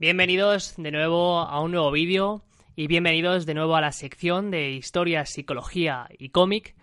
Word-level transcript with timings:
Bienvenidos 0.00 0.76
de 0.78 0.92
nuevo 0.92 1.40
a 1.40 1.60
un 1.60 1.72
nuevo 1.72 1.90
vídeo 1.90 2.42
y 2.74 2.86
bienvenidos 2.86 3.44
de 3.44 3.52
nuevo 3.52 3.76
a 3.76 3.82
la 3.82 3.92
sección 3.92 4.50
de 4.50 4.70
historia, 4.70 5.26
psicología 5.26 6.08
y 6.18 6.30
cómic. 6.30 6.74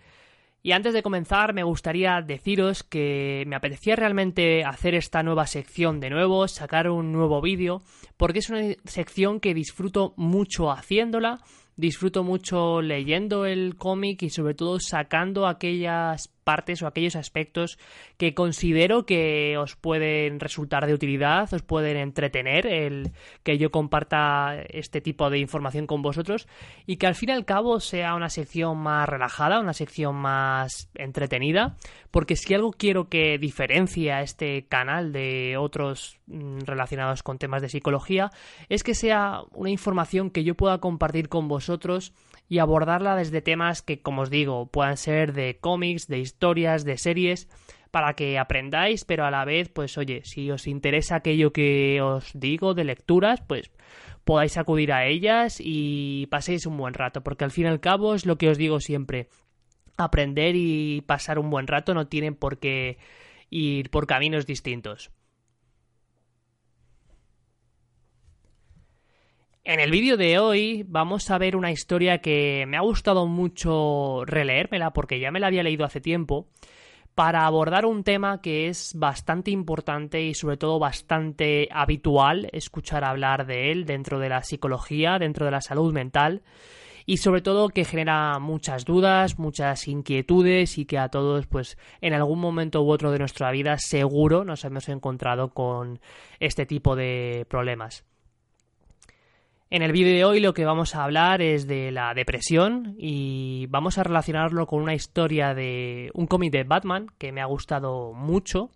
Y 0.62 0.70
antes 0.70 0.92
de 0.92 1.02
comenzar 1.02 1.52
me 1.52 1.64
gustaría 1.64 2.22
deciros 2.22 2.84
que 2.84 3.42
me 3.48 3.56
apetecía 3.56 3.96
realmente 3.96 4.62
hacer 4.62 4.94
esta 4.94 5.24
nueva 5.24 5.48
sección 5.48 5.98
de 5.98 6.10
nuevo, 6.10 6.46
sacar 6.46 6.88
un 6.88 7.10
nuevo 7.10 7.40
vídeo, 7.40 7.82
porque 8.16 8.38
es 8.38 8.50
una 8.50 8.62
sección 8.84 9.40
que 9.40 9.52
disfruto 9.52 10.14
mucho 10.16 10.70
haciéndola, 10.70 11.40
disfruto 11.78 12.24
mucho 12.24 12.82
leyendo 12.82 13.46
el 13.46 13.76
cómic 13.76 14.24
y 14.24 14.30
sobre 14.30 14.54
todo 14.54 14.80
sacando 14.80 15.46
aquellas 15.46 16.28
partes 16.42 16.82
o 16.82 16.86
aquellos 16.86 17.14
aspectos 17.14 17.78
que 18.16 18.32
considero 18.32 19.04
que 19.04 19.56
os 19.58 19.76
pueden 19.76 20.40
resultar 20.40 20.86
de 20.86 20.94
utilidad, 20.94 21.52
os 21.52 21.62
pueden 21.62 21.98
entretener 21.98 22.66
el 22.66 23.12
que 23.42 23.58
yo 23.58 23.70
comparta 23.70 24.56
este 24.70 25.02
tipo 25.02 25.28
de 25.28 25.38
información 25.38 25.86
con 25.86 26.00
vosotros 26.00 26.48
y 26.86 26.96
que 26.96 27.06
al 27.06 27.14
fin 27.14 27.28
y 27.28 27.32
al 27.32 27.44
cabo 27.44 27.80
sea 27.80 28.14
una 28.14 28.30
sección 28.30 28.78
más 28.78 29.06
relajada, 29.06 29.60
una 29.60 29.74
sección 29.74 30.16
más 30.16 30.88
entretenida, 30.94 31.76
porque 32.10 32.34
si 32.34 32.54
algo 32.54 32.72
quiero 32.72 33.10
que 33.10 33.36
diferencie 33.38 34.10
a 34.10 34.22
este 34.22 34.66
canal 34.68 35.12
de 35.12 35.58
otros 35.58 36.18
mm, 36.26 36.60
relacionados 36.60 37.22
con 37.22 37.36
temas 37.36 37.60
de 37.60 37.68
psicología 37.68 38.30
es 38.70 38.82
que 38.82 38.94
sea 38.94 39.42
una 39.52 39.70
información 39.70 40.30
que 40.30 40.44
yo 40.44 40.54
pueda 40.54 40.78
compartir 40.78 41.28
con 41.28 41.46
vosotros 41.46 41.67
y 42.48 42.58
abordarla 42.58 43.16
desde 43.16 43.42
temas 43.42 43.82
que, 43.82 44.00
como 44.00 44.22
os 44.22 44.30
digo, 44.30 44.66
puedan 44.66 44.96
ser 44.96 45.32
de 45.32 45.58
cómics, 45.60 46.08
de 46.08 46.18
historias, 46.18 46.84
de 46.84 46.96
series, 46.96 47.48
para 47.90 48.14
que 48.14 48.38
aprendáis, 48.38 49.04
pero 49.04 49.24
a 49.24 49.30
la 49.30 49.44
vez, 49.44 49.68
pues 49.68 49.98
oye, 49.98 50.22
si 50.24 50.50
os 50.50 50.66
interesa 50.66 51.16
aquello 51.16 51.52
que 51.52 52.00
os 52.02 52.30
digo 52.34 52.74
de 52.74 52.84
lecturas, 52.84 53.42
pues 53.46 53.70
podáis 54.24 54.58
acudir 54.58 54.92
a 54.92 55.06
ellas 55.06 55.58
y 55.58 56.26
paséis 56.30 56.66
un 56.66 56.76
buen 56.76 56.94
rato, 56.94 57.22
porque 57.22 57.44
al 57.44 57.50
fin 57.50 57.64
y 57.64 57.68
al 57.68 57.80
cabo 57.80 58.14
es 58.14 58.26
lo 58.26 58.36
que 58.36 58.50
os 58.50 58.58
digo 58.58 58.80
siempre, 58.80 59.28
aprender 59.96 60.54
y 60.54 61.02
pasar 61.02 61.38
un 61.38 61.50
buen 61.50 61.66
rato 61.66 61.94
no 61.94 62.06
tienen 62.06 62.34
por 62.34 62.58
qué 62.58 62.98
ir 63.50 63.90
por 63.90 64.06
caminos 64.06 64.46
distintos. 64.46 65.10
En 69.68 69.80
el 69.80 69.90
vídeo 69.90 70.16
de 70.16 70.38
hoy 70.38 70.82
vamos 70.88 71.30
a 71.30 71.36
ver 71.36 71.54
una 71.54 71.70
historia 71.70 72.22
que 72.22 72.64
me 72.66 72.78
ha 72.78 72.80
gustado 72.80 73.26
mucho 73.26 74.24
releérmela 74.24 74.94
porque 74.94 75.20
ya 75.20 75.30
me 75.30 75.40
la 75.40 75.48
había 75.48 75.62
leído 75.62 75.84
hace 75.84 76.00
tiempo 76.00 76.46
para 77.14 77.44
abordar 77.44 77.84
un 77.84 78.02
tema 78.02 78.40
que 78.40 78.68
es 78.68 78.94
bastante 78.96 79.50
importante 79.50 80.22
y 80.22 80.32
sobre 80.32 80.56
todo 80.56 80.78
bastante 80.78 81.68
habitual 81.70 82.48
escuchar 82.54 83.04
hablar 83.04 83.44
de 83.44 83.70
él 83.70 83.84
dentro 83.84 84.18
de 84.18 84.30
la 84.30 84.42
psicología, 84.42 85.18
dentro 85.18 85.44
de 85.44 85.52
la 85.52 85.60
salud 85.60 85.92
mental 85.92 86.40
y 87.04 87.18
sobre 87.18 87.42
todo 87.42 87.68
que 87.68 87.84
genera 87.84 88.38
muchas 88.38 88.86
dudas, 88.86 89.38
muchas 89.38 89.86
inquietudes 89.86 90.78
y 90.78 90.86
que 90.86 90.96
a 90.96 91.10
todos 91.10 91.46
pues 91.46 91.76
en 92.00 92.14
algún 92.14 92.40
momento 92.40 92.82
u 92.82 92.90
otro 92.90 93.12
de 93.12 93.18
nuestra 93.18 93.50
vida 93.50 93.76
seguro 93.76 94.46
nos 94.46 94.64
hemos 94.64 94.88
encontrado 94.88 95.50
con 95.50 96.00
este 96.40 96.64
tipo 96.64 96.96
de 96.96 97.44
problemas. 97.50 98.06
En 99.70 99.82
el 99.82 99.92
vídeo 99.92 100.14
de 100.14 100.24
hoy 100.24 100.40
lo 100.40 100.54
que 100.54 100.64
vamos 100.64 100.94
a 100.94 101.04
hablar 101.04 101.42
es 101.42 101.66
de 101.66 101.92
la 101.92 102.14
depresión 102.14 102.94
y 102.96 103.66
vamos 103.66 103.98
a 103.98 104.02
relacionarlo 104.02 104.66
con 104.66 104.82
una 104.82 104.94
historia 104.94 105.52
de 105.52 106.10
un 106.14 106.26
cómic 106.26 106.52
de 106.52 106.64
Batman 106.64 107.08
que 107.18 107.32
me 107.32 107.42
ha 107.42 107.44
gustado 107.44 108.14
mucho 108.14 108.70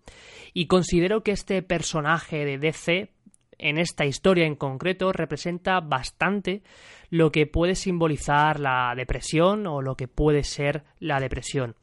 y 0.53 0.67
considero 0.67 1.23
que 1.23 1.31
este 1.31 1.63
personaje 1.63 2.45
de 2.45 2.59
DC 2.59 3.09
en 3.57 3.79
esta 3.79 4.05
historia 4.05 4.45
en 4.45 4.55
concreto 4.55 5.11
representa 5.11 5.79
bastante 5.79 6.61
lo 7.09 7.31
que 7.31 7.47
puede 7.47 7.73
simbolizar 7.73 8.59
la 8.59 8.93
depresión 8.95 9.65
o 9.65 9.81
lo 9.81 9.95
que 9.95 10.07
puede 10.07 10.43
ser 10.43 10.83
la 10.99 11.19
depresión. 11.19 11.75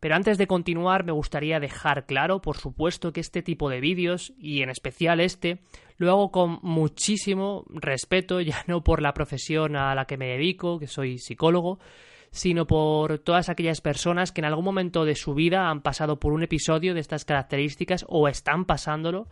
Pero 0.00 0.14
antes 0.14 0.38
de 0.38 0.46
continuar 0.46 1.04
me 1.04 1.12
gustaría 1.12 1.60
dejar 1.60 2.06
claro, 2.06 2.40
por 2.40 2.56
supuesto, 2.56 3.12
que 3.12 3.20
este 3.20 3.42
tipo 3.42 3.70
de 3.70 3.80
vídeos, 3.80 4.32
y 4.38 4.62
en 4.62 4.70
especial 4.70 5.20
este, 5.20 5.60
lo 5.96 6.10
hago 6.10 6.30
con 6.30 6.58
muchísimo 6.62 7.64
respeto, 7.70 8.40
ya 8.42 8.64
no 8.66 8.82
por 8.82 9.02
la 9.02 9.14
profesión 9.14 9.76
a 9.76 9.94
la 9.94 10.06
que 10.06 10.16
me 10.16 10.28
dedico, 10.28 10.78
que 10.78 10.86
soy 10.86 11.18
psicólogo, 11.18 11.78
sino 12.30 12.66
por 12.66 13.18
todas 13.20 13.48
aquellas 13.48 13.80
personas 13.80 14.32
que 14.32 14.42
en 14.42 14.46
algún 14.46 14.64
momento 14.64 15.04
de 15.04 15.14
su 15.14 15.34
vida 15.34 15.70
han 15.70 15.80
pasado 15.80 16.18
por 16.18 16.32
un 16.32 16.42
episodio 16.42 16.92
de 16.92 17.00
estas 17.00 17.24
características 17.24 18.04
o 18.08 18.28
están 18.28 18.66
pasándolo. 18.66 19.28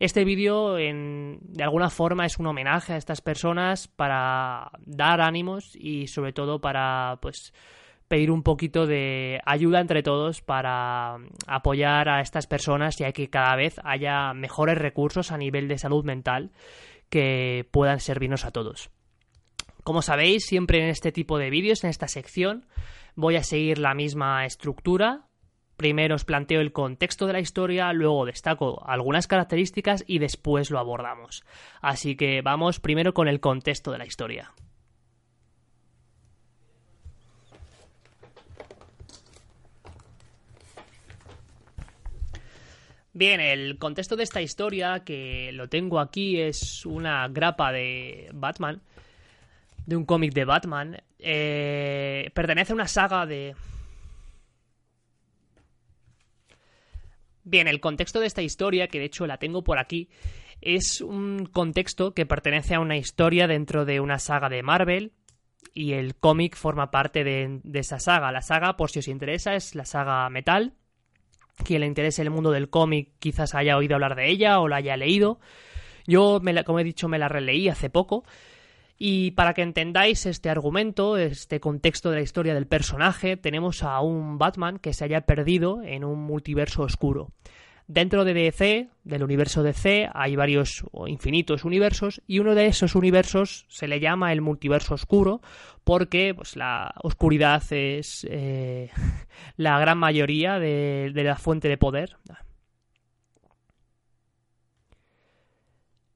Este 0.00 0.24
vídeo, 0.24 0.74
de 0.74 1.62
alguna 1.62 1.88
forma, 1.88 2.26
es 2.26 2.38
un 2.38 2.46
homenaje 2.46 2.92
a 2.92 2.96
estas 2.96 3.20
personas 3.20 3.88
para 3.88 4.70
dar 4.84 5.20
ánimos 5.20 5.74
y, 5.74 6.08
sobre 6.08 6.32
todo, 6.32 6.60
para, 6.60 7.18
pues, 7.22 7.54
pedir 8.08 8.30
un 8.30 8.42
poquito 8.42 8.86
de 8.86 9.40
ayuda 9.44 9.80
entre 9.80 10.02
todos 10.02 10.42
para 10.42 11.16
apoyar 11.46 12.08
a 12.08 12.20
estas 12.20 12.46
personas 12.46 13.00
y 13.00 13.12
que 13.12 13.30
cada 13.30 13.56
vez 13.56 13.80
haya 13.84 14.32
mejores 14.34 14.78
recursos 14.78 15.32
a 15.32 15.38
nivel 15.38 15.68
de 15.68 15.78
salud 15.78 16.04
mental 16.04 16.52
que 17.08 17.66
puedan 17.70 18.00
servirnos 18.00 18.44
a 18.44 18.50
todos. 18.50 18.90
Como 19.82 20.00
sabéis, 20.00 20.46
siempre 20.46 20.82
en 20.82 20.88
este 20.88 21.12
tipo 21.12 21.38
de 21.38 21.50
vídeos, 21.50 21.84
en 21.84 21.90
esta 21.90 22.08
sección, 22.08 22.66
voy 23.14 23.36
a 23.36 23.42
seguir 23.42 23.78
la 23.78 23.94
misma 23.94 24.46
estructura. 24.46 25.26
Primero 25.76 26.14
os 26.14 26.24
planteo 26.24 26.60
el 26.60 26.72
contexto 26.72 27.26
de 27.26 27.34
la 27.34 27.40
historia, 27.40 27.92
luego 27.92 28.24
destaco 28.24 28.82
algunas 28.86 29.26
características 29.26 30.04
y 30.06 30.20
después 30.20 30.70
lo 30.70 30.78
abordamos. 30.78 31.44
Así 31.82 32.16
que 32.16 32.42
vamos 32.42 32.80
primero 32.80 33.12
con 33.12 33.28
el 33.28 33.40
contexto 33.40 33.90
de 33.90 33.98
la 33.98 34.06
historia. 34.06 34.52
Bien, 43.16 43.40
el 43.40 43.78
contexto 43.78 44.16
de 44.16 44.24
esta 44.24 44.42
historia, 44.42 45.04
que 45.04 45.52
lo 45.52 45.68
tengo 45.68 46.00
aquí, 46.00 46.40
es 46.40 46.84
una 46.84 47.28
grapa 47.28 47.70
de 47.70 48.28
Batman, 48.34 48.82
de 49.86 49.94
un 49.94 50.04
cómic 50.04 50.34
de 50.34 50.44
Batman. 50.44 51.00
Eh, 51.20 52.28
pertenece 52.34 52.72
a 52.72 52.74
una 52.74 52.88
saga 52.88 53.24
de... 53.24 53.54
Bien, 57.44 57.68
el 57.68 57.78
contexto 57.78 58.18
de 58.18 58.26
esta 58.26 58.42
historia, 58.42 58.88
que 58.88 58.98
de 58.98 59.04
hecho 59.04 59.28
la 59.28 59.38
tengo 59.38 59.62
por 59.62 59.78
aquí, 59.78 60.08
es 60.60 61.00
un 61.00 61.46
contexto 61.46 62.14
que 62.14 62.26
pertenece 62.26 62.74
a 62.74 62.80
una 62.80 62.96
historia 62.96 63.46
dentro 63.46 63.84
de 63.84 64.00
una 64.00 64.18
saga 64.18 64.48
de 64.48 64.64
Marvel 64.64 65.12
y 65.72 65.92
el 65.92 66.16
cómic 66.16 66.56
forma 66.56 66.90
parte 66.90 67.22
de, 67.22 67.60
de 67.62 67.78
esa 67.78 68.00
saga. 68.00 68.32
La 68.32 68.42
saga, 68.42 68.76
por 68.76 68.90
si 68.90 68.98
os 68.98 69.06
interesa, 69.06 69.54
es 69.54 69.76
la 69.76 69.84
saga 69.84 70.28
Metal 70.30 70.74
quien 71.62 71.80
le 71.80 71.86
interese 71.86 72.22
el 72.22 72.30
mundo 72.30 72.50
del 72.50 72.70
cómic 72.70 73.12
quizás 73.18 73.54
haya 73.54 73.76
oído 73.76 73.94
hablar 73.94 74.16
de 74.16 74.28
ella 74.28 74.60
o 74.60 74.68
la 74.68 74.76
haya 74.76 74.96
leído. 74.96 75.38
Yo, 76.06 76.40
como 76.64 76.80
he 76.80 76.84
dicho, 76.84 77.08
me 77.08 77.18
la 77.18 77.28
releí 77.28 77.68
hace 77.68 77.90
poco. 77.90 78.24
Y 78.96 79.32
para 79.32 79.54
que 79.54 79.62
entendáis 79.62 80.24
este 80.26 80.50
argumento, 80.50 81.16
este 81.16 81.60
contexto 81.60 82.10
de 82.10 82.16
la 82.16 82.22
historia 82.22 82.54
del 82.54 82.66
personaje, 82.66 83.36
tenemos 83.36 83.82
a 83.82 84.00
un 84.00 84.38
Batman 84.38 84.78
que 84.78 84.92
se 84.92 85.04
haya 85.04 85.22
perdido 85.22 85.82
en 85.82 86.04
un 86.04 86.20
multiverso 86.20 86.82
oscuro. 86.82 87.30
Dentro 87.86 88.24
de 88.24 88.32
DC, 88.32 88.88
del 89.04 89.22
universo 89.22 89.62
DC, 89.62 90.08
hay 90.14 90.36
varios 90.36 90.84
o 90.90 91.06
infinitos 91.06 91.64
universos 91.64 92.22
y 92.26 92.38
uno 92.38 92.54
de 92.54 92.66
esos 92.66 92.94
universos 92.94 93.66
se 93.68 93.88
le 93.88 94.00
llama 94.00 94.32
el 94.32 94.40
multiverso 94.40 94.94
oscuro 94.94 95.42
porque 95.84 96.32
pues, 96.34 96.56
la 96.56 96.94
oscuridad 97.02 97.62
es 97.70 98.26
eh, 98.30 98.90
la 99.58 99.78
gran 99.78 99.98
mayoría 99.98 100.58
de, 100.58 101.12
la 101.14 101.36
fuente 101.36 101.68
de 101.68 101.76
poder. 101.76 102.16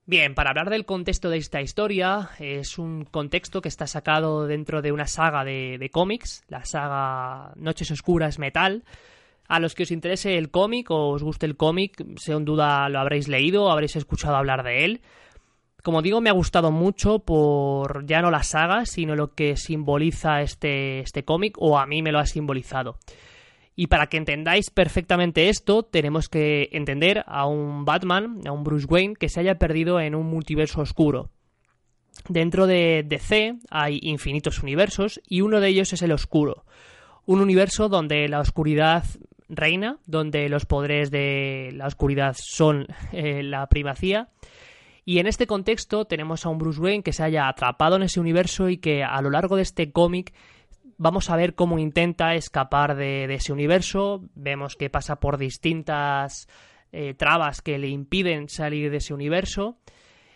Bien, 0.06 0.34
para 0.34 0.48
hablar 0.48 0.70
del 0.70 0.86
contexto 0.86 1.28
de 1.28 1.36
esta 1.36 1.60
historia, 1.60 2.30
es 2.38 2.78
un 2.78 3.04
contexto 3.04 3.60
que 3.60 3.68
está 3.68 3.86
sacado 3.86 4.46
dentro 4.46 4.80
de 4.80 4.90
una 4.90 5.06
saga 5.06 5.44
de 5.44 5.90
cómics, 5.92 6.44
la 6.48 6.64
saga 6.64 7.52
Noches 7.56 7.90
Oscuras 7.90 8.38
Metal, 8.38 8.84
A 9.48 9.60
los 9.60 9.74
que 9.74 9.84
os 9.84 9.90
interese 9.90 10.36
el 10.36 10.50
cómic 10.50 10.90
o 10.90 11.08
os 11.08 11.22
guste 11.22 11.46
el 11.46 11.56
cómic, 11.56 12.04
sin 12.18 12.44
duda 12.44 12.88
lo 12.90 13.00
habréis 13.00 13.28
leído 13.28 13.70
habréis 13.70 13.96
escuchado 13.96 14.36
hablar 14.36 14.62
de 14.62 14.84
él. 14.84 15.00
Como 15.82 16.02
digo, 16.02 16.20
me 16.20 16.28
ha 16.28 16.34
gustado 16.34 16.70
mucho 16.70 17.20
por 17.20 18.04
ya 18.04 18.20
no 18.20 18.30
la 18.30 18.42
saga, 18.42 18.84
sino 18.84 19.16
lo 19.16 19.34
que 19.34 19.56
simboliza 19.56 20.42
este, 20.42 21.00
este 21.00 21.24
cómic, 21.24 21.56
o 21.58 21.78
a 21.78 21.86
mí 21.86 22.02
me 22.02 22.12
lo 22.12 22.18
ha 22.18 22.26
simbolizado. 22.26 22.98
Y 23.74 23.86
para 23.86 24.08
que 24.08 24.16
entendáis 24.16 24.70
perfectamente 24.70 25.48
esto, 25.48 25.84
tenemos 25.84 26.28
que 26.28 26.68
entender 26.72 27.24
a 27.26 27.46
un 27.46 27.84
Batman, 27.84 28.40
a 28.44 28.52
un 28.52 28.64
Bruce 28.64 28.86
Wayne, 28.86 29.14
que 29.14 29.28
se 29.28 29.40
haya 29.40 29.56
perdido 29.56 30.00
en 30.00 30.14
un 30.14 30.26
multiverso 30.26 30.80
oscuro. 30.80 31.30
Dentro 32.28 32.66
de 32.66 33.04
DC 33.06 33.54
hay 33.70 34.00
infinitos 34.02 34.62
universos 34.62 35.20
y 35.28 35.42
uno 35.42 35.60
de 35.60 35.68
ellos 35.68 35.92
es 35.92 36.02
el 36.02 36.12
oscuro. 36.12 36.64
Un 37.24 37.40
universo 37.40 37.88
donde 37.88 38.28
la 38.28 38.40
oscuridad 38.40 39.04
reina, 39.48 39.98
donde 40.06 40.48
los 40.48 40.66
poderes 40.66 41.10
de 41.10 41.70
la 41.74 41.86
oscuridad 41.86 42.36
son 42.38 42.86
eh, 43.12 43.42
la 43.42 43.66
primacía. 43.68 44.28
Y 45.04 45.20
en 45.20 45.26
este 45.26 45.46
contexto 45.46 46.04
tenemos 46.04 46.44
a 46.44 46.50
un 46.50 46.58
Bruce 46.58 46.80
Wayne 46.80 47.02
que 47.02 47.14
se 47.14 47.22
haya 47.22 47.48
atrapado 47.48 47.96
en 47.96 48.02
ese 48.02 48.20
universo 48.20 48.68
y 48.68 48.76
que 48.76 49.02
a 49.02 49.20
lo 49.22 49.30
largo 49.30 49.56
de 49.56 49.62
este 49.62 49.90
cómic 49.90 50.34
vamos 50.98 51.30
a 51.30 51.36
ver 51.36 51.54
cómo 51.54 51.78
intenta 51.78 52.34
escapar 52.34 52.94
de, 52.94 53.32
ese 53.32 53.52
universo. 53.52 54.22
Vemos 54.34 54.76
que 54.76 54.90
pasa 54.90 55.16
por 55.16 55.38
distintas 55.38 56.46
eh, 56.92 57.14
trabas 57.14 57.62
que 57.62 57.78
le 57.78 57.88
impiden 57.88 58.50
salir 58.50 58.90
de 58.90 58.98
ese 58.98 59.14
universo. 59.14 59.78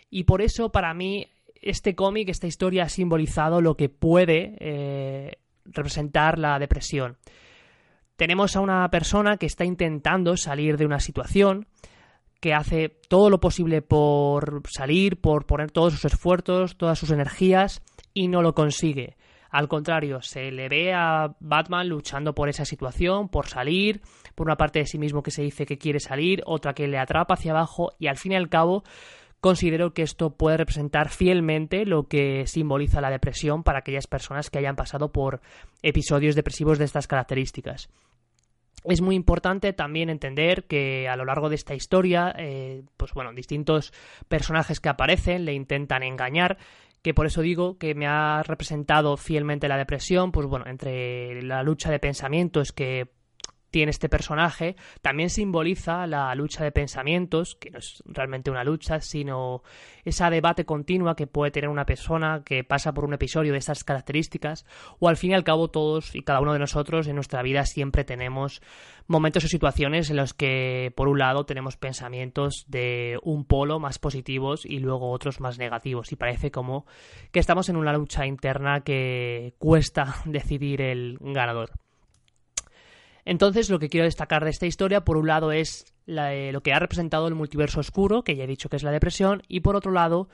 Y 0.09 0.23
por 0.23 0.41
eso 0.41 0.71
para 0.71 0.93
mí 0.93 1.27
este 1.61 1.95
cómic, 1.95 2.29
esta 2.29 2.47
historia 2.47 2.83
ha 2.83 2.89
simbolizado 2.89 3.61
lo 3.61 3.77
que 3.77 3.89
puede 3.89 4.55
eh, 4.59 5.37
representar 5.65 6.39
la 6.39 6.59
depresión. 6.59 7.17
Tenemos 8.15 8.55
a 8.55 8.61
una 8.61 8.87
persona 8.89 9.37
que 9.37 9.47
está 9.47 9.65
intentando 9.65 10.37
salir 10.37 10.77
de 10.77 10.85
una 10.85 10.99
situación, 10.99 11.67
que 12.39 12.53
hace 12.53 12.89
todo 12.89 13.29
lo 13.29 13.39
posible 13.39 13.81
por 13.81 14.61
salir, 14.69 15.19
por 15.19 15.45
poner 15.45 15.71
todos 15.71 15.93
sus 15.93 16.05
esfuerzos, 16.05 16.77
todas 16.77 16.99
sus 16.99 17.09
energías 17.09 17.81
y 18.13 18.27
no 18.27 18.41
lo 18.41 18.53
consigue. 18.53 19.15
Al 19.49 19.67
contrario, 19.67 20.21
se 20.21 20.51
le 20.51 20.67
ve 20.67 20.93
a 20.93 21.35
Batman 21.39 21.87
luchando 21.87 22.35
por 22.35 22.49
esa 22.49 22.65
situación, 22.65 23.29
por 23.29 23.47
salir, 23.47 24.01
por 24.35 24.47
una 24.47 24.57
parte 24.57 24.79
de 24.79 24.87
sí 24.87 24.97
mismo 24.97 25.23
que 25.23 25.31
se 25.31 25.43
dice 25.43 25.65
que 25.65 25.77
quiere 25.77 25.99
salir, 25.99 26.43
otra 26.45 26.73
que 26.73 26.87
le 26.87 26.97
atrapa 26.97 27.35
hacia 27.35 27.51
abajo 27.51 27.93
y 27.99 28.07
al 28.07 28.17
fin 28.17 28.31
y 28.33 28.35
al 28.35 28.49
cabo 28.49 28.83
considero 29.43 29.93
que 29.93 30.03
esto 30.03 30.37
puede 30.37 30.57
representar 30.57 31.09
fielmente 31.09 31.85
lo 31.85 32.07
que 32.07 32.47
simboliza 32.47 33.01
la 33.01 33.09
depresión 33.09 33.61
para 33.61 33.79
aquellas 33.79 34.07
personas 34.07 34.49
que 34.49 34.57
hayan 34.57 34.77
pasado 34.77 35.11
por 35.11 35.41
episodios 35.81 36.35
depresivos 36.35 36.79
de 36.79 36.85
estas 36.85 37.07
características. 37.07 37.89
Es 38.85 39.01
muy 39.01 39.15
importante 39.15 39.71
también 39.73 40.09
entender 40.09 40.65
que 40.65 41.07
a 41.07 41.15
lo 41.15 41.25
largo 41.25 41.49
de 41.49 41.55
esta 41.55 41.73
historia, 41.73 42.33
eh, 42.37 42.83
pues 42.97 43.13
bueno, 43.13 43.33
distintos 43.33 43.93
personajes 44.27 44.79
que 44.79 44.89
aparecen 44.89 45.45
le 45.45 45.53
intentan 45.53 46.03
engañar, 46.03 46.57
que 47.01 47.13
por 47.13 47.25
eso 47.25 47.41
digo 47.41 47.77
que 47.77 47.95
me 47.95 48.07
ha 48.07 48.43
representado 48.43 49.17
fielmente 49.17 49.67
la 49.67 49.77
depresión, 49.77 50.31
pues 50.31 50.47
bueno, 50.47 50.65
entre 50.67 51.41
la 51.43 51.63
lucha 51.63 51.91
de 51.91 51.99
pensamientos 51.99 52.71
que 52.71 53.11
tiene 53.73 53.89
este 53.89 54.07
personaje, 54.07 54.75
también 55.01 55.31
simboliza 55.31 56.05
la 56.05 56.33
lucha 56.35 56.63
de 56.63 56.71
pensamientos, 56.71 57.55
que 57.55 57.71
no 57.71 57.79
es 57.79 58.03
realmente 58.05 58.51
una 58.51 58.63
lucha, 58.63 59.01
sino 59.01 59.63
esa 60.05 60.29
debate 60.29 60.63
continua 60.63 61.15
que 61.15 61.25
puede 61.25 61.49
tener 61.49 61.71
una 61.71 61.87
persona 61.87 62.43
que 62.45 62.63
pasa 62.63 62.93
por 62.93 63.03
un 63.03 63.15
episodio 63.15 63.51
de 63.51 63.57
estas 63.57 63.83
características, 63.83 64.67
o 64.99 65.09
al 65.09 65.17
fin 65.17 65.31
y 65.31 65.33
al 65.33 65.43
cabo 65.43 65.71
todos 65.71 66.15
y 66.15 66.21
cada 66.21 66.39
uno 66.39 66.53
de 66.53 66.59
nosotros 66.59 67.07
en 67.07 67.15
nuestra 67.15 67.41
vida 67.41 67.65
siempre 67.65 68.03
tenemos 68.03 68.61
momentos 69.07 69.43
o 69.45 69.47
situaciones 69.47 70.11
en 70.11 70.17
los 70.17 70.35
que, 70.35 70.93
por 70.95 71.07
un 71.07 71.17
lado, 71.17 71.47
tenemos 71.47 71.75
pensamientos 71.75 72.65
de 72.67 73.17
un 73.23 73.43
polo 73.43 73.79
más 73.79 73.97
positivos 73.97 74.67
y 74.67 74.77
luego 74.77 75.09
otros 75.09 75.39
más 75.39 75.57
negativos, 75.57 76.11
y 76.11 76.15
parece 76.15 76.51
como 76.51 76.85
que 77.31 77.39
estamos 77.39 77.69
en 77.69 77.77
una 77.77 77.93
lucha 77.93 78.27
interna 78.27 78.81
que 78.81 79.55
cuesta 79.57 80.17
decidir 80.25 80.79
el 80.83 81.17
ganador. 81.19 81.71
Entonces, 83.25 83.69
lo 83.69 83.79
que 83.79 83.89
quiero 83.89 84.05
destacar 84.05 84.43
de 84.43 84.49
esta 84.49 84.65
historia, 84.65 85.05
por 85.05 85.17
un 85.17 85.27
lado, 85.27 85.51
es 85.51 85.93
eh, 86.07 86.51
lo 86.51 86.61
que 86.61 86.73
ha 86.73 86.79
representado 86.79 87.27
el 87.27 87.35
multiverso 87.35 87.79
oscuro, 87.79 88.23
que 88.23 88.35
ya 88.35 88.43
he 88.43 88.47
dicho 88.47 88.69
que 88.69 88.75
es 88.75 88.83
la 88.83 88.91
depresión, 88.91 89.41
y 89.47 89.61
por 89.61 89.75
otro 89.75 89.91
lado, 89.91 90.27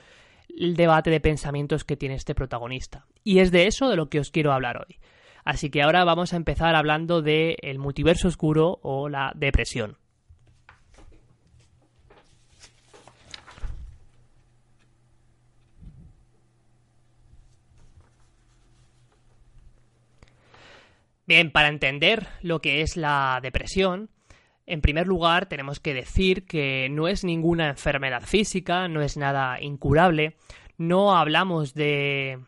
el 0.57 0.75
debate 0.75 1.11
de 1.11 1.19
pensamientos 1.19 1.83
que 1.83 1.97
tiene 1.97 2.15
este 2.15 2.33
protagonista. 2.33 3.05
Y 3.23 3.39
es 3.39 3.51
de 3.51 3.67
eso 3.67 3.89
de 3.89 3.95
lo 3.95 4.09
que 4.09 4.19
os 4.19 4.31
quiero 4.31 4.51
hablar 4.51 4.77
hoy. 4.77 4.97
Así 5.45 5.69
que 5.69 5.81
ahora 5.81 6.03
vamos 6.03 6.33
a 6.33 6.37
empezar 6.37 6.75
hablando 6.75 7.21
del 7.21 7.55
el 7.61 7.79
multiverso 7.79 8.27
oscuro 8.27 8.79
o 8.81 9.07
la 9.07 9.31
depresión. 9.35 9.98
Bien, 21.29 21.51
para 21.51 21.67
entender 21.67 22.27
lo 22.41 22.59
que 22.59 22.81
es 22.81 22.97
la 22.97 23.39
depresión, 23.43 24.09
en 24.65 24.81
primer 24.81 25.05
lugar 25.05 25.45
tenemos 25.45 25.79
que 25.79 25.93
decir 25.93 26.43
que 26.43 26.89
no 26.89 27.07
es 27.07 27.23
ninguna 27.23 27.69
enfermedad 27.69 28.23
física, 28.23 28.87
no 28.87 29.03
es 29.03 29.15
nada 29.15 29.61
incurable, 29.61 30.37
no 30.79 31.15
hablamos 31.15 31.75
de... 31.75 32.39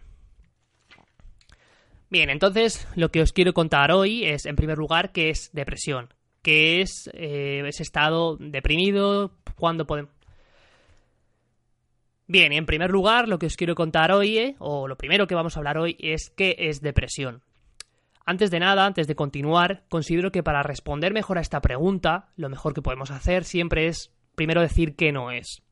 Bien, 2.09 2.31
entonces 2.31 2.87
lo 2.95 3.11
que 3.11 3.21
os 3.21 3.33
quiero 3.33 3.53
contar 3.53 3.91
hoy 3.91 4.25
es, 4.25 4.47
en 4.47 4.55
primer 4.55 4.79
lugar, 4.79 5.11
qué 5.11 5.29
es 5.29 5.51
depresión, 5.53 6.11
qué 6.41 6.81
es 6.81 7.07
eh, 7.13 7.61
ese 7.67 7.83
estado 7.83 8.35
deprimido, 8.37 9.31
cuándo 9.57 9.85
podemos... 9.85 10.11
Bien, 12.25 12.51
en 12.51 12.65
primer 12.65 12.89
lugar, 12.89 13.27
lo 13.27 13.37
que 13.37 13.45
os 13.45 13.57
quiero 13.57 13.75
contar 13.75 14.11
hoy, 14.11 14.39
eh, 14.39 14.55
o 14.57 14.87
lo 14.87 14.97
primero 14.97 15.27
que 15.27 15.35
vamos 15.35 15.55
a 15.55 15.59
hablar 15.59 15.77
hoy, 15.77 15.97
es 15.99 16.31
qué 16.35 16.55
es 16.57 16.81
depresión. 16.81 17.43
Antes 18.25 18.51
de 18.51 18.59
nada, 18.59 18.85
antes 18.85 19.07
de 19.07 19.15
continuar, 19.15 19.83
considero 19.89 20.31
que 20.31 20.43
para 20.43 20.63
responder 20.63 21.13
mejor 21.13 21.37
a 21.37 21.41
esta 21.41 21.61
pregunta, 21.61 22.29
lo 22.35 22.49
mejor 22.49 22.73
que 22.73 22.81
podemos 22.81 23.11
hacer 23.11 23.43
siempre 23.43 23.87
es 23.87 24.11
primero 24.35 24.61
decir 24.61 24.95
que 24.95 25.11
no 25.11 25.31
es. 25.31 25.63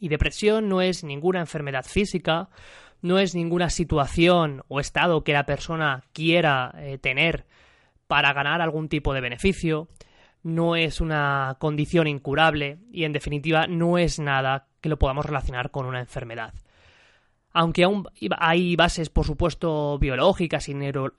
Y 0.00 0.08
depresión 0.08 0.68
no 0.68 0.80
es 0.80 1.04
ninguna 1.04 1.40
enfermedad 1.40 1.84
física, 1.84 2.48
no 3.02 3.18
es 3.18 3.34
ninguna 3.34 3.70
situación 3.70 4.62
o 4.68 4.80
estado 4.80 5.24
que 5.24 5.32
la 5.32 5.46
persona 5.46 6.04
quiera 6.12 6.74
eh, 6.78 6.98
tener 6.98 7.46
para 8.06 8.32
ganar 8.32 8.62
algún 8.62 8.88
tipo 8.88 9.12
de 9.12 9.20
beneficio, 9.20 9.88
no 10.42 10.76
es 10.76 11.00
una 11.00 11.56
condición 11.58 12.06
incurable 12.06 12.78
y 12.90 13.04
en 13.04 13.12
definitiva 13.12 13.66
no 13.66 13.98
es 13.98 14.18
nada 14.18 14.68
que 14.80 14.88
lo 14.88 14.98
podamos 14.98 15.26
relacionar 15.26 15.70
con 15.70 15.84
una 15.84 16.00
enfermedad 16.00 16.54
aunque 17.58 17.82
aún 17.82 18.06
hay 18.38 18.76
bases, 18.76 19.10
por 19.10 19.26
supuesto, 19.26 19.98
biológicas 19.98 20.68
y 20.68 20.74
neuro, 20.74 21.12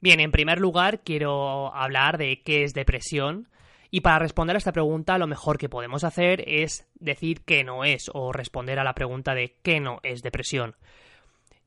Bien, 0.00 0.20
en 0.20 0.32
primer 0.32 0.58
lugar 0.58 1.02
quiero 1.04 1.72
hablar 1.74 2.16
de 2.16 2.40
qué 2.42 2.64
es 2.64 2.72
depresión. 2.72 3.50
Y 3.90 4.00
para 4.00 4.18
responder 4.18 4.56
a 4.56 4.58
esta 4.58 4.72
pregunta 4.72 5.18
lo 5.18 5.26
mejor 5.26 5.58
que 5.58 5.68
podemos 5.68 6.02
hacer 6.02 6.42
es 6.48 6.88
decir 6.94 7.42
qué 7.44 7.62
no 7.62 7.84
es 7.84 8.10
o 8.14 8.32
responder 8.32 8.78
a 8.78 8.84
la 8.84 8.94
pregunta 8.94 9.34
de 9.34 9.58
qué 9.62 9.80
no 9.80 10.00
es 10.02 10.22
depresión. 10.22 10.74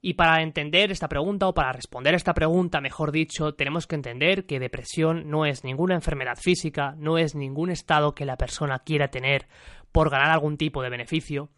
Y 0.01 0.15
para 0.15 0.41
entender 0.41 0.91
esta 0.91 1.07
pregunta 1.07 1.47
o 1.47 1.53
para 1.53 1.71
responder 1.71 2.15
a 2.15 2.17
esta 2.17 2.33
pregunta, 2.33 2.81
mejor 2.81 3.11
dicho, 3.11 3.53
tenemos 3.53 3.85
que 3.85 3.95
entender 3.95 4.47
que 4.47 4.59
depresión 4.59 5.29
no 5.29 5.45
es 5.45 5.63
ninguna 5.63 5.93
enfermedad 5.93 6.37
física, 6.41 6.95
no 6.97 7.19
es 7.19 7.35
ningún 7.35 7.69
estado 7.69 8.15
que 8.15 8.25
la 8.25 8.37
persona 8.37 8.79
quiera 8.79 9.09
tener 9.09 9.45
por 9.91 10.09
ganar 10.09 10.31
algún 10.31 10.57
tipo 10.57 10.81
de 10.81 10.89
beneficio, 10.89 11.49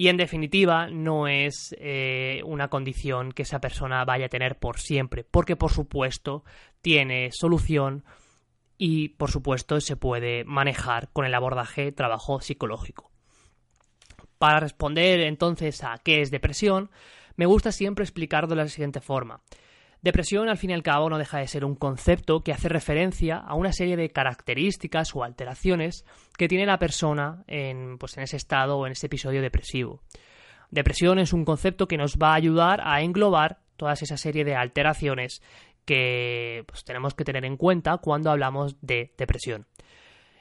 y 0.00 0.08
en 0.08 0.16
definitiva 0.16 0.88
no 0.88 1.28
es 1.28 1.76
eh, 1.78 2.40
una 2.46 2.68
condición 2.68 3.32
que 3.32 3.42
esa 3.42 3.60
persona 3.60 4.02
vaya 4.06 4.24
a 4.24 4.28
tener 4.30 4.58
por 4.58 4.80
siempre, 4.80 5.24
porque 5.24 5.56
por 5.56 5.72
supuesto 5.72 6.42
tiene 6.80 7.32
solución 7.32 8.02
y 8.78 9.10
por 9.10 9.30
supuesto 9.30 9.78
se 9.82 9.96
puede 9.96 10.42
manejar 10.44 11.10
con 11.12 11.26
el 11.26 11.34
abordaje 11.34 11.92
trabajo 11.92 12.40
psicológico. 12.40 13.10
Para 14.38 14.60
responder 14.60 15.20
entonces 15.20 15.84
a 15.84 15.98
qué 16.02 16.22
es 16.22 16.30
depresión, 16.30 16.90
me 17.36 17.44
gusta 17.44 17.70
siempre 17.70 18.02
explicarlo 18.02 18.48
de 18.48 18.56
la 18.56 18.68
siguiente 18.68 19.02
forma. 19.02 19.42
Depresión, 20.02 20.48
al 20.48 20.56
fin 20.56 20.70
y 20.70 20.72
al 20.72 20.82
cabo, 20.82 21.10
no 21.10 21.18
deja 21.18 21.38
de 21.38 21.46
ser 21.46 21.64
un 21.64 21.74
concepto 21.74 22.42
que 22.42 22.52
hace 22.52 22.70
referencia 22.70 23.36
a 23.36 23.54
una 23.54 23.72
serie 23.72 23.96
de 23.96 24.10
características 24.10 25.14
o 25.14 25.24
alteraciones 25.24 26.06
que 26.38 26.48
tiene 26.48 26.64
la 26.64 26.78
persona 26.78 27.44
en, 27.46 27.98
pues, 27.98 28.16
en 28.16 28.22
ese 28.22 28.36
estado 28.36 28.78
o 28.78 28.86
en 28.86 28.92
ese 28.92 29.06
episodio 29.06 29.42
depresivo. 29.42 30.02
Depresión 30.70 31.18
es 31.18 31.32
un 31.32 31.44
concepto 31.44 31.86
que 31.86 31.98
nos 31.98 32.16
va 32.16 32.30
a 32.30 32.36
ayudar 32.36 32.80
a 32.82 33.02
englobar 33.02 33.58
toda 33.76 33.92
esa 33.92 34.16
serie 34.16 34.44
de 34.44 34.54
alteraciones 34.54 35.42
que 35.84 36.64
pues, 36.66 36.84
tenemos 36.84 37.14
que 37.14 37.24
tener 37.24 37.44
en 37.44 37.56
cuenta 37.56 37.98
cuando 37.98 38.30
hablamos 38.30 38.76
de 38.80 39.12
depresión. 39.18 39.66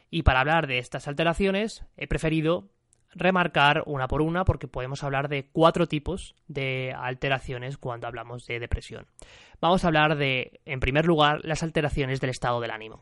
Y 0.09 0.23
para 0.23 0.39
hablar 0.39 0.67
de 0.67 0.79
estas 0.79 1.07
alteraciones, 1.07 1.85
he 1.97 2.07
preferido 2.07 2.69
remarcar 3.15 3.83
una 3.85 4.07
por 4.07 4.21
una 4.21 4.45
porque 4.45 4.67
podemos 4.67 5.03
hablar 5.03 5.29
de 5.29 5.47
cuatro 5.51 5.87
tipos 5.87 6.35
de 6.47 6.93
alteraciones 6.97 7.77
cuando 7.77 8.07
hablamos 8.07 8.45
de 8.45 8.59
depresión. 8.59 9.07
Vamos 9.61 9.83
a 9.83 9.87
hablar 9.87 10.15
de, 10.15 10.61
en 10.65 10.79
primer 10.79 11.05
lugar, 11.05 11.39
las 11.43 11.63
alteraciones 11.63 12.21
del 12.21 12.29
estado 12.29 12.61
del 12.61 12.71
ánimo. 12.71 13.01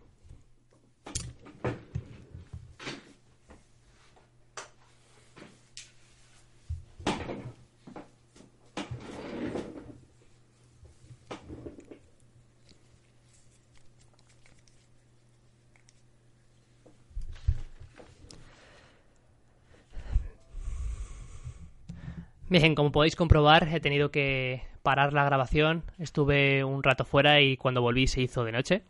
Bien, 22.50 22.76
como 22.76 22.94
podéis 22.94 23.18
comprobar, 23.18 23.68
he 23.74 23.82
tenido 23.82 24.10
que 24.10 24.64
parar 24.82 25.12
la 25.12 25.26
grabación. 25.26 25.84
Estuve 26.00 26.64
un 26.64 26.82
rato 26.82 27.04
fuera 27.04 27.42
y 27.42 27.58
cuando 27.58 27.82
volví 27.82 28.08
se 28.08 28.22
hizo 28.22 28.46
de 28.46 28.54
noche. 28.54 28.84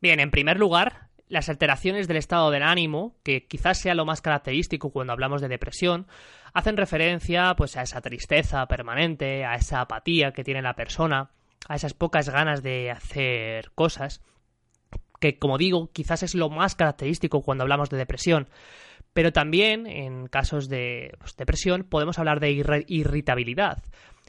Bien, 0.00 0.20
en 0.20 0.30
primer 0.30 0.58
lugar, 0.58 1.08
las 1.28 1.50
alteraciones 1.50 2.08
del 2.08 2.16
estado 2.16 2.50
del 2.50 2.62
ánimo, 2.62 3.14
que 3.22 3.46
quizás 3.46 3.78
sea 3.78 3.94
lo 3.94 4.06
más 4.06 4.22
característico 4.22 4.90
cuando 4.90 5.12
hablamos 5.12 5.42
de 5.42 5.48
depresión, 5.48 6.06
hacen 6.54 6.78
referencia 6.78 7.54
pues 7.56 7.76
a 7.76 7.82
esa 7.82 8.00
tristeza 8.00 8.66
permanente, 8.68 9.44
a 9.44 9.54
esa 9.54 9.82
apatía 9.82 10.32
que 10.32 10.44
tiene 10.44 10.62
la 10.62 10.74
persona, 10.74 11.30
a 11.68 11.76
esas 11.76 11.92
pocas 11.92 12.30
ganas 12.30 12.62
de 12.62 12.90
hacer 12.90 13.70
cosas 13.74 14.22
que 15.22 15.38
como 15.38 15.56
digo, 15.56 15.90
quizás 15.92 16.24
es 16.24 16.34
lo 16.34 16.50
más 16.50 16.74
característico 16.74 17.42
cuando 17.42 17.62
hablamos 17.62 17.88
de 17.88 17.96
depresión. 17.96 18.48
Pero 19.14 19.32
también, 19.32 19.86
en 19.86 20.26
casos 20.26 20.68
de 20.68 21.14
pues, 21.20 21.36
depresión, 21.36 21.84
podemos 21.84 22.18
hablar 22.18 22.40
de 22.40 22.50
irritabilidad. 22.88 23.82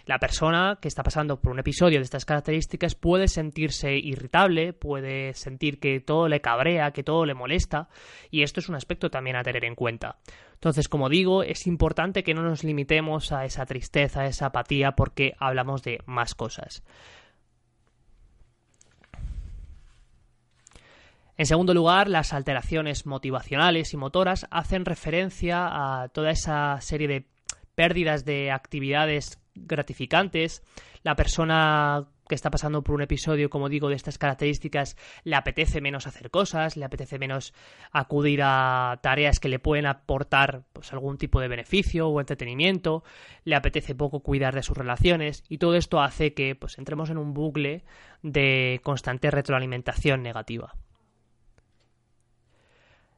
La 0.05 0.19
persona 0.19 0.77
que 0.81 0.89
está 0.89 1.01
pasando 1.01 1.39
por 1.39 1.51
un 1.53 1.59
episodio 1.59 1.97
de 1.97 2.03
estas 2.03 2.25
características 2.25 2.93
puede 2.93 3.27
sentirse 3.29 3.95
irritable, 3.95 4.73
puede 4.73 5.33
sentir 5.33 5.79
que 5.79 5.99
todo 6.01 6.27
le 6.27 6.41
cabrea, 6.41 6.91
que 6.91 7.03
todo 7.03 7.25
le 7.25 7.33
molesta, 7.33 7.87
y 8.29 8.43
esto 8.43 8.59
es 8.59 8.67
un 8.67 8.75
aspecto 8.75 9.09
también 9.09 9.37
a 9.37 9.43
tener 9.43 9.63
en 9.63 9.75
cuenta. 9.75 10.17
Entonces, 10.55 10.89
como 10.89 11.09
digo, 11.09 11.41
es 11.41 11.65
importante 11.65 12.23
que 12.23 12.33
no 12.33 12.43
nos 12.43 12.63
limitemos 12.65 13.31
a 13.31 13.45
esa 13.45 13.65
tristeza, 13.65 14.21
a 14.21 14.27
esa 14.27 14.47
apatía, 14.47 14.91
porque 14.91 15.33
hablamos 15.39 15.81
de 15.83 15.99
más 16.05 16.35
cosas. 16.35 16.83
En 21.35 21.47
segundo 21.47 21.73
lugar, 21.73 22.09
las 22.09 22.31
alteraciones 22.31 23.05
motivacionales 23.07 23.93
y 23.93 23.97
motoras 23.97 24.45
hacen 24.51 24.85
referencia 24.85 25.67
a 25.67 26.09
toda 26.09 26.29
esa 26.29 26.79
serie 26.81 27.07
de 27.07 27.25
pérdidas 27.73 28.23
de 28.23 28.51
actividades 28.51 29.39
gratificantes. 29.55 30.63
La 31.01 31.15
persona 31.15 32.07
que 32.29 32.35
está 32.35 32.51
pasando 32.51 32.83
por 32.83 32.95
un 32.95 33.01
episodio, 33.01 33.49
como 33.49 33.67
digo, 33.67 33.89
de 33.89 33.95
estas 33.95 34.17
características, 34.17 34.95
le 35.23 35.35
apetece 35.35 35.81
menos 35.81 36.07
hacer 36.07 36.29
cosas, 36.29 36.77
le 36.77 36.85
apetece 36.85 37.17
menos 37.19 37.53
acudir 37.91 38.41
a 38.43 38.99
tareas 39.01 39.39
que 39.39 39.49
le 39.49 39.59
pueden 39.59 39.87
aportar 39.87 40.63
pues, 40.71 40.93
algún 40.93 41.17
tipo 41.17 41.41
de 41.41 41.47
beneficio 41.47 42.07
o 42.07 42.19
entretenimiento, 42.19 43.03
le 43.43 43.55
apetece 43.55 43.95
poco 43.95 44.21
cuidar 44.21 44.53
de 44.55 44.63
sus 44.63 44.77
relaciones 44.77 45.43
y 45.49 45.57
todo 45.57 45.75
esto 45.75 45.99
hace 45.99 46.33
que 46.33 46.55
pues, 46.55 46.77
entremos 46.77 47.09
en 47.09 47.17
un 47.17 47.33
bucle 47.33 47.83
de 48.21 48.79
constante 48.83 49.31
retroalimentación 49.31 50.23
negativa. 50.23 50.75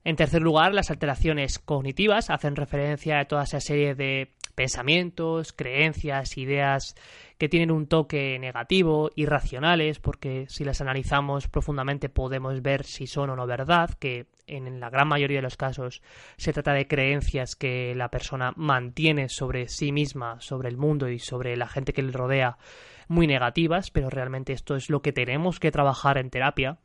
En 0.05 0.15
tercer 0.15 0.43
lugar, 0.43 0.71
las 0.71 0.91
alteraciones 0.91 1.57
cognitivas 1.57 2.29
hacen 2.29 2.55
referencia 2.55 3.19
a 3.19 3.25
toda 3.25 3.43
esa 3.43 3.59
serie 3.59 3.95
de 3.95 4.35
pensamientos, 4.53 5.51
creencias, 5.51 6.37
ideas 6.37 6.95
que 7.39 7.49
tienen 7.49 7.71
un 7.71 7.87
toque 7.87 8.37
negativo, 8.37 9.09
irracionales, 9.15 9.97
porque 9.97 10.45
si 10.47 10.63
las 10.63 10.79
analizamos 10.79 11.47
profundamente 11.47 12.07
podemos 12.07 12.61
ver 12.61 12.83
si 12.83 13.07
son 13.07 13.31
o 13.31 13.35
no 13.35 13.47
verdad, 13.47 13.89
que 13.99 14.27
en 14.45 14.79
la 14.79 14.91
gran 14.91 15.07
mayoría 15.07 15.39
de 15.39 15.41
los 15.41 15.57
casos 15.57 16.03
se 16.37 16.53
trata 16.53 16.73
de 16.73 16.87
creencias 16.87 17.55
que 17.55 17.95
la 17.95 18.11
persona 18.11 18.53
mantiene 18.55 19.27
sobre 19.27 19.67
sí 19.69 19.91
misma, 19.91 20.39
sobre 20.39 20.69
el 20.69 20.77
mundo 20.77 21.09
y 21.09 21.17
sobre 21.17 21.57
la 21.57 21.67
gente 21.67 21.93
que 21.93 22.03
le 22.03 22.11
rodea 22.11 22.59
muy 23.07 23.25
negativas, 23.25 23.89
pero 23.89 24.11
realmente 24.11 24.53
esto 24.53 24.75
es 24.75 24.91
lo 24.91 25.01
que 25.01 25.13
tenemos 25.13 25.59
que 25.59 25.71
trabajar 25.71 26.19
en 26.19 26.29
terapia 26.29 26.77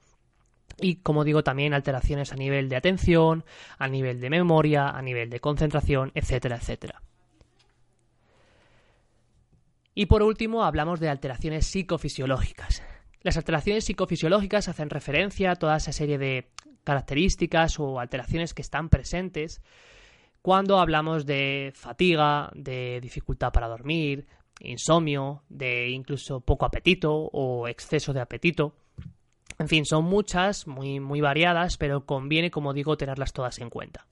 y 0.78 0.96
como 0.96 1.24
digo 1.24 1.42
también 1.42 1.74
alteraciones 1.74 2.32
a 2.32 2.36
nivel 2.36 2.68
de 2.68 2.76
atención, 2.76 3.44
a 3.78 3.88
nivel 3.88 4.20
de 4.20 4.30
memoria, 4.30 4.88
a 4.88 5.02
nivel 5.02 5.30
de 5.30 5.40
concentración, 5.40 6.12
etcétera, 6.14 6.56
etcétera. 6.56 7.02
Y 9.94 10.06
por 10.06 10.22
último 10.22 10.64
hablamos 10.64 11.00
de 11.00 11.08
alteraciones 11.08 11.66
psicofisiológicas. 11.66 12.82
Las 13.22 13.36
alteraciones 13.36 13.84
psicofisiológicas 13.84 14.68
hacen 14.68 14.88
referencia 14.88 15.50
a 15.50 15.56
toda 15.56 15.76
esa 15.76 15.92
serie 15.92 16.16
de 16.16 16.48
características 16.84 17.78
o 17.78 18.00
alteraciones 18.00 18.54
que 18.54 18.62
están 18.62 18.88
presentes 18.88 19.60
cuando 20.42 20.78
hablamos 20.78 21.26
de 21.26 21.72
fatiga, 21.74 22.50
de 22.54 22.98
dificultad 23.02 23.52
para 23.52 23.68
dormir, 23.68 24.26
insomnio, 24.60 25.42
de 25.48 25.90
incluso 25.90 26.40
poco 26.40 26.64
apetito 26.64 27.12
o 27.12 27.68
exceso 27.68 28.12
de 28.12 28.20
apetito. 28.20 28.74
En 29.60 29.68
fin, 29.68 29.84
son 29.84 30.06
muchas, 30.06 30.66
muy, 30.66 31.00
muy 31.00 31.20
variadas, 31.20 31.76
pero 31.76 32.06
conviene, 32.06 32.50
como 32.50 32.72
digo, 32.72 32.96
tenerlas 32.96 33.34
todas 33.34 33.58
en 33.58 33.68
cuenta. 33.68 34.06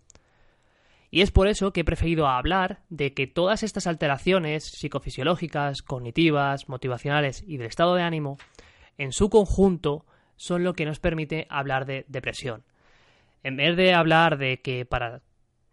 Y 1.10 1.22
es 1.22 1.30
por 1.30 1.48
eso 1.48 1.72
que 1.72 1.80
he 1.80 1.84
preferido 1.84 2.26
hablar 2.26 2.82
de 2.90 3.14
que 3.14 3.26
todas 3.26 3.62
estas 3.62 3.86
alteraciones 3.86 4.64
psicofisiológicas, 4.64 5.80
cognitivas, 5.80 6.68
motivacionales 6.68 7.42
y 7.46 7.56
del 7.56 7.68
estado 7.68 7.94
de 7.94 8.02
ánimo, 8.02 8.36
en 8.98 9.10
su 9.10 9.30
conjunto, 9.30 10.04
son 10.36 10.64
lo 10.64 10.74
que 10.74 10.84
nos 10.84 11.00
permite 11.00 11.46
hablar 11.48 11.86
de 11.86 12.04
depresión. 12.08 12.64
En 13.42 13.56
vez 13.56 13.74
de 13.74 13.94
hablar 13.94 14.36
de 14.36 14.60
que 14.60 14.84
para 14.84 15.22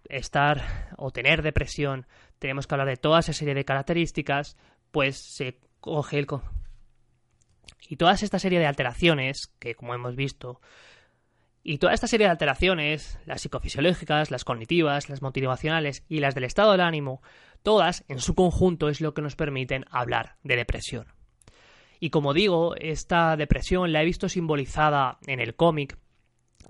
estar 0.07 0.93
o 0.95 1.11
tener 1.11 1.41
depresión 1.41 2.07
tenemos 2.39 2.65
que 2.65 2.75
hablar 2.75 2.87
de 2.87 2.95
toda 2.95 3.19
esa 3.19 3.33
serie 3.33 3.53
de 3.53 3.65
características, 3.65 4.55
pues 4.91 5.17
se 5.17 5.59
coge 5.81 6.17
el, 6.17 6.27
y 7.89 7.97
toda 7.97 8.13
esta 8.13 8.39
serie 8.39 8.59
de 8.59 8.65
alteraciones, 8.65 9.53
que 9.59 9.75
como 9.75 9.93
hemos 9.93 10.15
visto, 10.15 10.61
y 11.63 11.79
toda 11.79 11.93
esta 11.93 12.07
serie 12.07 12.27
de 12.27 12.31
alteraciones, 12.31 13.17
las 13.25 13.41
psicofisiológicas, 13.41 14.29
las 14.29 14.43
cognitivas, 14.43 15.09
las 15.09 15.23
motivacionales 15.23 16.03
y 16.07 16.19
las 16.19 16.35
del 16.35 16.43
estado 16.43 16.71
del 16.71 16.81
ánimo, 16.81 17.21
todas 17.63 18.05
en 18.07 18.19
su 18.19 18.35
conjunto 18.35 18.87
es 18.87 19.01
lo 19.01 19.15
que 19.15 19.23
nos 19.23 19.35
permiten 19.35 19.85
hablar 19.89 20.35
de 20.43 20.57
depresión. 20.57 21.07
Y 21.99 22.11
como 22.11 22.33
digo, 22.33 22.75
esta 22.75 23.35
depresión 23.35 23.91
la 23.91 24.03
he 24.03 24.05
visto 24.05 24.29
simbolizada 24.29 25.17
en 25.25 25.39
el 25.39 25.55
cómic, 25.55 25.97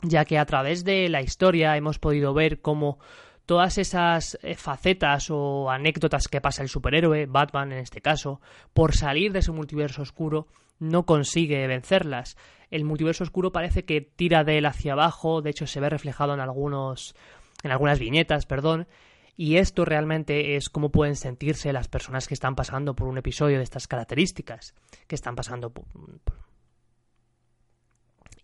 ya 0.01 0.23
que 0.23 0.37
a 0.37 0.45
través 0.45 0.85
de 0.85 1.09
la 1.09 1.21
historia 1.21 1.75
hemos 1.75 1.99
podido 1.99 2.33
ver 2.33 2.61
cómo 2.61 2.99
todas 3.45 3.77
esas 3.77 4.37
eh, 4.41 4.55
facetas 4.55 5.29
o 5.29 5.69
anécdotas 5.69 6.27
que 6.27 6.41
pasa 6.41 6.63
el 6.63 6.69
superhéroe, 6.69 7.25
Batman 7.25 7.71
en 7.71 7.79
este 7.79 8.01
caso, 8.01 8.41
por 8.73 8.95
salir 8.95 9.31
de 9.31 9.39
ese 9.39 9.51
multiverso 9.51 10.01
oscuro, 10.01 10.47
no 10.79 11.05
consigue 11.05 11.65
vencerlas. 11.67 12.37
El 12.71 12.83
multiverso 12.83 13.23
oscuro 13.23 13.51
parece 13.51 13.85
que 13.85 14.01
tira 14.01 14.43
de 14.43 14.57
él 14.57 14.65
hacia 14.65 14.93
abajo, 14.93 15.41
de 15.41 15.51
hecho 15.51 15.67
se 15.67 15.79
ve 15.79 15.89
reflejado 15.89 16.33
en 16.33 16.39
algunos 16.39 17.15
en 17.63 17.71
algunas 17.71 17.97
viñetas, 17.97 18.45
perdón, 18.45 18.87
y 19.37 19.57
esto 19.57 19.85
realmente 19.85 20.55
es 20.55 20.69
cómo 20.69 20.89
pueden 20.89 21.15
sentirse 21.15 21.73
las 21.73 21.87
personas 21.87 22.27
que 22.27 22.33
están 22.33 22.55
pasando 22.55 22.95
por 22.95 23.07
un 23.07 23.17
episodio 23.17 23.57
de 23.57 23.63
estas 23.63 23.87
características, 23.87 24.75
que 25.07 25.15
están 25.15 25.35
pasando 25.35 25.71
por, 25.71 25.85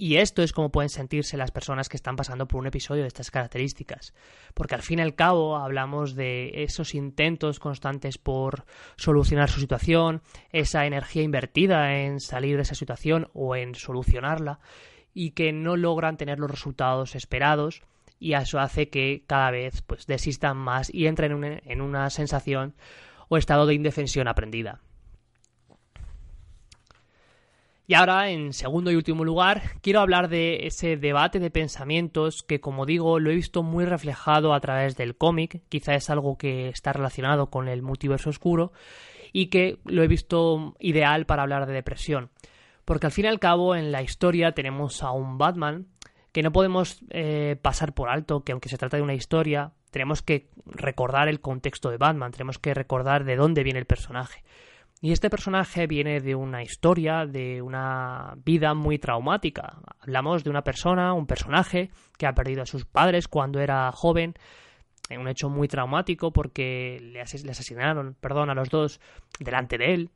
y 0.01 0.17
esto 0.17 0.41
es 0.41 0.51
como 0.51 0.72
pueden 0.72 0.89
sentirse 0.89 1.38
las 1.38 1.51
personas 1.51 1.88
que 1.88 1.96
están 1.96 2.15
pasando 2.15 2.48
por 2.48 2.60
un 2.60 2.65
episodio 2.65 3.03
de 3.03 3.08
estas 3.08 3.29
características. 3.29 4.15
Porque 4.55 4.74
al 4.74 4.81
fin 4.81 4.98
y 4.98 5.03
al 5.03 5.13
cabo 5.13 5.58
hablamos 5.58 6.15
de 6.15 6.63
esos 6.63 6.96
intentos 6.96 7.60
constantes 7.60 8.17
por 8.17 8.65
solucionar 8.96 9.51
su 9.51 9.60
situación, 9.60 10.24
esa 10.51 10.88
energía 10.88 11.22
invertida 11.22 12.00
en 12.00 12.20
salir 12.20 12.55
de 12.55 12.63
esa 12.63 12.74
situación 12.74 13.29
o 13.36 13.55
en 13.55 13.75
solucionarla, 13.75 14.60
y 15.13 15.31
que 15.31 15.53
no 15.53 15.77
logran 15.77 16.17
tener 16.17 16.39
los 16.39 16.50
resultados 16.50 17.13
esperados 17.13 17.84
y 18.20 18.34
eso 18.34 18.60
hace 18.60 18.89
que 18.89 19.24
cada 19.27 19.51
vez 19.51 19.84
pues 19.84 20.08
desistan 20.08 20.58
más 20.58 20.91
y 20.91 21.05
entren 21.05 21.62
en 21.63 21.79
una 21.79 22.10
sensación 22.10 22.74
o 23.29 23.38
estado 23.38 23.67
de 23.67 23.75
indefensión 23.75 24.27
aprendida. 24.27 24.81
Y 27.91 27.93
ahora, 27.93 28.29
en 28.29 28.53
segundo 28.53 28.89
y 28.89 28.95
último 28.95 29.25
lugar, 29.25 29.63
quiero 29.81 30.00
hablar 30.00 30.29
de 30.29 30.65
ese 30.65 30.95
debate 30.95 31.39
de 31.39 31.51
pensamientos 31.51 32.41
que, 32.41 32.62
como 32.62 32.86
digo, 32.86 33.19
lo 33.19 33.29
he 33.29 33.36
visto 33.36 33.63
muy 33.63 33.83
reflejado 33.83 34.53
a 34.53 34.62
través 34.62 34.95
del 34.95 35.17
cómic, 35.17 35.62
quizá 35.67 35.95
es 35.95 36.10
algo 36.10 36.38
que 36.38 36.69
está 36.69 36.93
relacionado 36.93 37.50
con 37.50 37.67
el 37.67 37.81
multiverso 37.81 38.29
oscuro, 38.29 38.71
y 39.33 39.48
que 39.48 39.79
lo 39.83 40.03
he 40.03 40.07
visto 40.07 40.74
ideal 40.79 41.25
para 41.25 41.41
hablar 41.41 41.65
de 41.65 41.74
depresión. 41.74 42.29
Porque 42.86 43.07
al 43.07 43.12
fin 43.12 43.25
y 43.25 43.27
al 43.27 43.41
cabo, 43.41 43.75
en 43.75 43.91
la 43.91 44.01
historia 44.01 44.53
tenemos 44.53 45.03
a 45.03 45.12
un 45.12 45.38
Batman 45.38 45.88
que 46.31 46.43
no 46.43 46.53
podemos 46.53 47.03
eh, 47.10 47.57
pasar 47.62 47.93
por 47.93 48.07
alto 48.07 48.45
que 48.45 48.53
aunque 48.53 48.69
se 48.69 48.77
trata 48.77 48.95
de 48.95 49.03
una 49.03 49.15
historia, 49.15 49.74
tenemos 49.89 50.21
que 50.21 50.48
recordar 50.65 51.27
el 51.27 51.41
contexto 51.41 51.89
de 51.89 51.98
Batman, 51.98 52.31
tenemos 52.31 52.57
que 52.57 52.74
recordar 52.74 53.25
de 53.25 53.36
dónde 53.36 53.63
viene 53.63 53.79
el 53.79 53.86
personaje. 53.86 54.45
Y 55.03 55.12
este 55.12 55.31
personaje 55.31 55.88
viene 55.88 56.20
de 56.20 56.36
una 56.36 56.62
historia, 56.62 57.25
de 57.25 57.60
una 57.63 58.36
vida 58.46 58.75
muy 58.75 59.00
traumática. 59.00 59.79
Hablamos 60.00 60.43
de 60.43 60.51
una 60.51 60.63
persona, 60.63 61.13
un 61.13 61.25
personaje 61.25 61.89
que 62.20 62.27
ha 62.27 62.36
perdido 62.36 62.62
a 62.62 62.67
sus 62.67 62.86
padres 62.86 63.27
cuando 63.27 63.60
era 63.60 63.91
joven, 63.91 64.36
en 65.10 65.20
un 65.20 65.27
hecho 65.27 65.50
muy 65.50 65.67
traumático 65.67 66.31
porque 66.31 67.00
le, 67.01 67.20
asesinaron, 67.20 68.15
perdón, 68.22 68.51
a 68.51 68.53
los 68.53 68.70
dos 68.70 69.01
delante 69.39 69.79
de 69.79 69.93
él. 69.96 70.10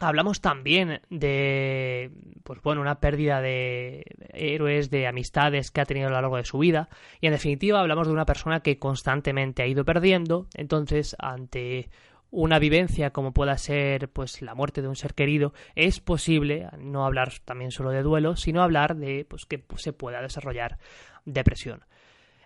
Hablamos 0.00 0.40
también 0.40 1.02
de, 1.10 2.10
pues 2.44 2.62
bueno, 2.62 2.80
una 2.80 3.00
pérdida 3.00 3.42
de 3.42 4.04
héroes, 4.32 4.90
de 4.90 5.06
amistades 5.06 5.70
que 5.70 5.82
ha 5.82 5.86
tenido 5.86 6.06
a 6.06 6.10
lo 6.10 6.20
largo 6.20 6.38
de 6.38 6.44
su 6.44 6.58
vida. 6.58 6.88
Y 7.20 7.26
en 7.26 7.32
definitiva 7.32 7.80
hablamos 7.80 8.06
de 8.06 8.14
una 8.14 8.26
persona 8.26 8.60
que 8.60 8.78
constantemente 8.78 9.62
ha 9.62 9.66
ido 9.66 9.84
perdiendo. 9.84 10.46
Entonces, 10.54 11.14
ante 11.18 11.90
una 12.30 12.58
vivencia 12.58 13.10
como 13.10 13.32
pueda 13.32 13.56
ser 13.58 14.08
pues 14.10 14.42
la 14.42 14.54
muerte 14.54 14.82
de 14.82 14.88
un 14.88 14.96
ser 14.96 15.14
querido, 15.14 15.54
es 15.74 16.00
posible 16.00 16.68
no 16.78 17.06
hablar 17.06 17.32
también 17.44 17.70
solo 17.70 17.90
de 17.90 18.02
duelo, 18.02 18.36
sino 18.36 18.62
hablar 18.62 18.96
de 18.96 19.24
pues 19.24 19.46
que 19.46 19.64
se 19.76 19.92
pueda 19.92 20.20
desarrollar 20.20 20.78
depresión. 21.24 21.84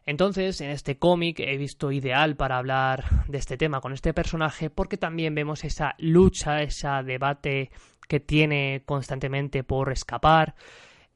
Entonces, 0.05 0.61
en 0.61 0.71
este 0.71 0.99
cómic 0.99 1.39
he 1.41 1.57
visto 1.57 1.93
ideal 1.93 2.37
para 2.37 2.59
hablar 2.59 3.05
de 3.29 3.39
este 3.39 3.57
tema 3.57 3.81
con 3.81 3.93
este 3.93 4.13
personaje 4.13 4.69
porque 4.69 4.97
también 4.97 5.35
vemos 5.35 5.65
esa 5.65 5.95
lucha, 5.99 6.63
ese 6.63 6.89
debate 7.05 7.71
que 8.09 8.19
tiene 8.21 8.83
constantemente 8.85 9.63
por 9.63 9.93
escapar. 9.93 10.55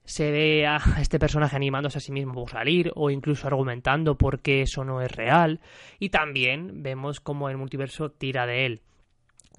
Se 0.07 0.31
ve 0.31 0.67
a 0.67 0.81
este 1.01 1.19
personaje 1.19 1.57
animándose 1.57 1.99
a 1.99 2.01
sí 2.01 2.13
mismo 2.13 2.33
por 2.33 2.49
salir 2.49 2.93
o 2.95 3.11
incluso 3.11 3.47
argumentando 3.47 4.17
porque 4.17 4.63
eso 4.63 4.85
no 4.85 5.03
es 5.03 5.13
real. 5.13 5.61
Y 5.99 6.09
también 6.09 6.83
vemos 6.83 7.21
cómo 7.21 7.51
el 7.51 7.59
multiverso 7.59 8.11
tira 8.11 8.47
de 8.47 8.67
él. 8.67 8.83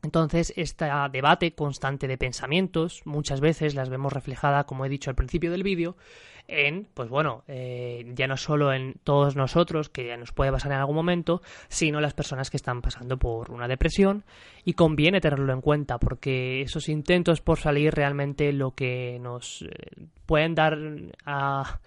Entonces, 0.03 0.53
este 0.55 0.85
debate 1.11 1.53
constante 1.53 2.07
de 2.07 2.17
pensamientos, 2.17 3.01
muchas 3.05 3.41
veces 3.41 3.75
las 3.75 3.89
vemos 3.89 4.13
reflejada, 4.13 4.65
como 4.65 4.85
he 4.85 4.89
dicho 4.89 5.09
al 5.09 5.15
principio 5.15 5.51
del 5.51 5.63
vídeo, 5.63 5.97
en, 6.47 6.87
pues 6.93 7.09
bueno, 7.09 7.43
eh, 7.47 8.05
ya 8.15 8.27
no 8.27 8.37
solo 8.37 8.71
en 8.71 8.95
todos 9.03 9.35
nosotros, 9.35 9.89
que 9.89 10.07
ya 10.07 10.17
nos 10.17 10.31
puede 10.31 10.51
pasar 10.51 10.71
en 10.71 10.77
algún 10.77 10.95
momento, 10.95 11.41
sino 11.67 11.99
las 11.99 12.13
personas 12.13 12.49
que 12.49 12.57
están 12.57 12.81
pasando 12.81 13.17
por 13.17 13.51
una 13.51 13.67
depresión 13.67 14.23
y 14.63 14.73
conviene 14.73 15.19
tenerlo 15.19 15.51
en 15.51 15.61
cuenta 15.61 15.97
porque 15.97 16.61
esos 16.61 16.87
intentos 16.89 17.41
por 17.41 17.59
salir 17.59 17.93
realmente 17.93 18.53
lo 18.53 18.71
que 18.75 19.17
nos 19.21 19.63
eh, 19.63 20.07
pueden 20.25 20.55
dar 20.55 20.77
a... 21.25 21.79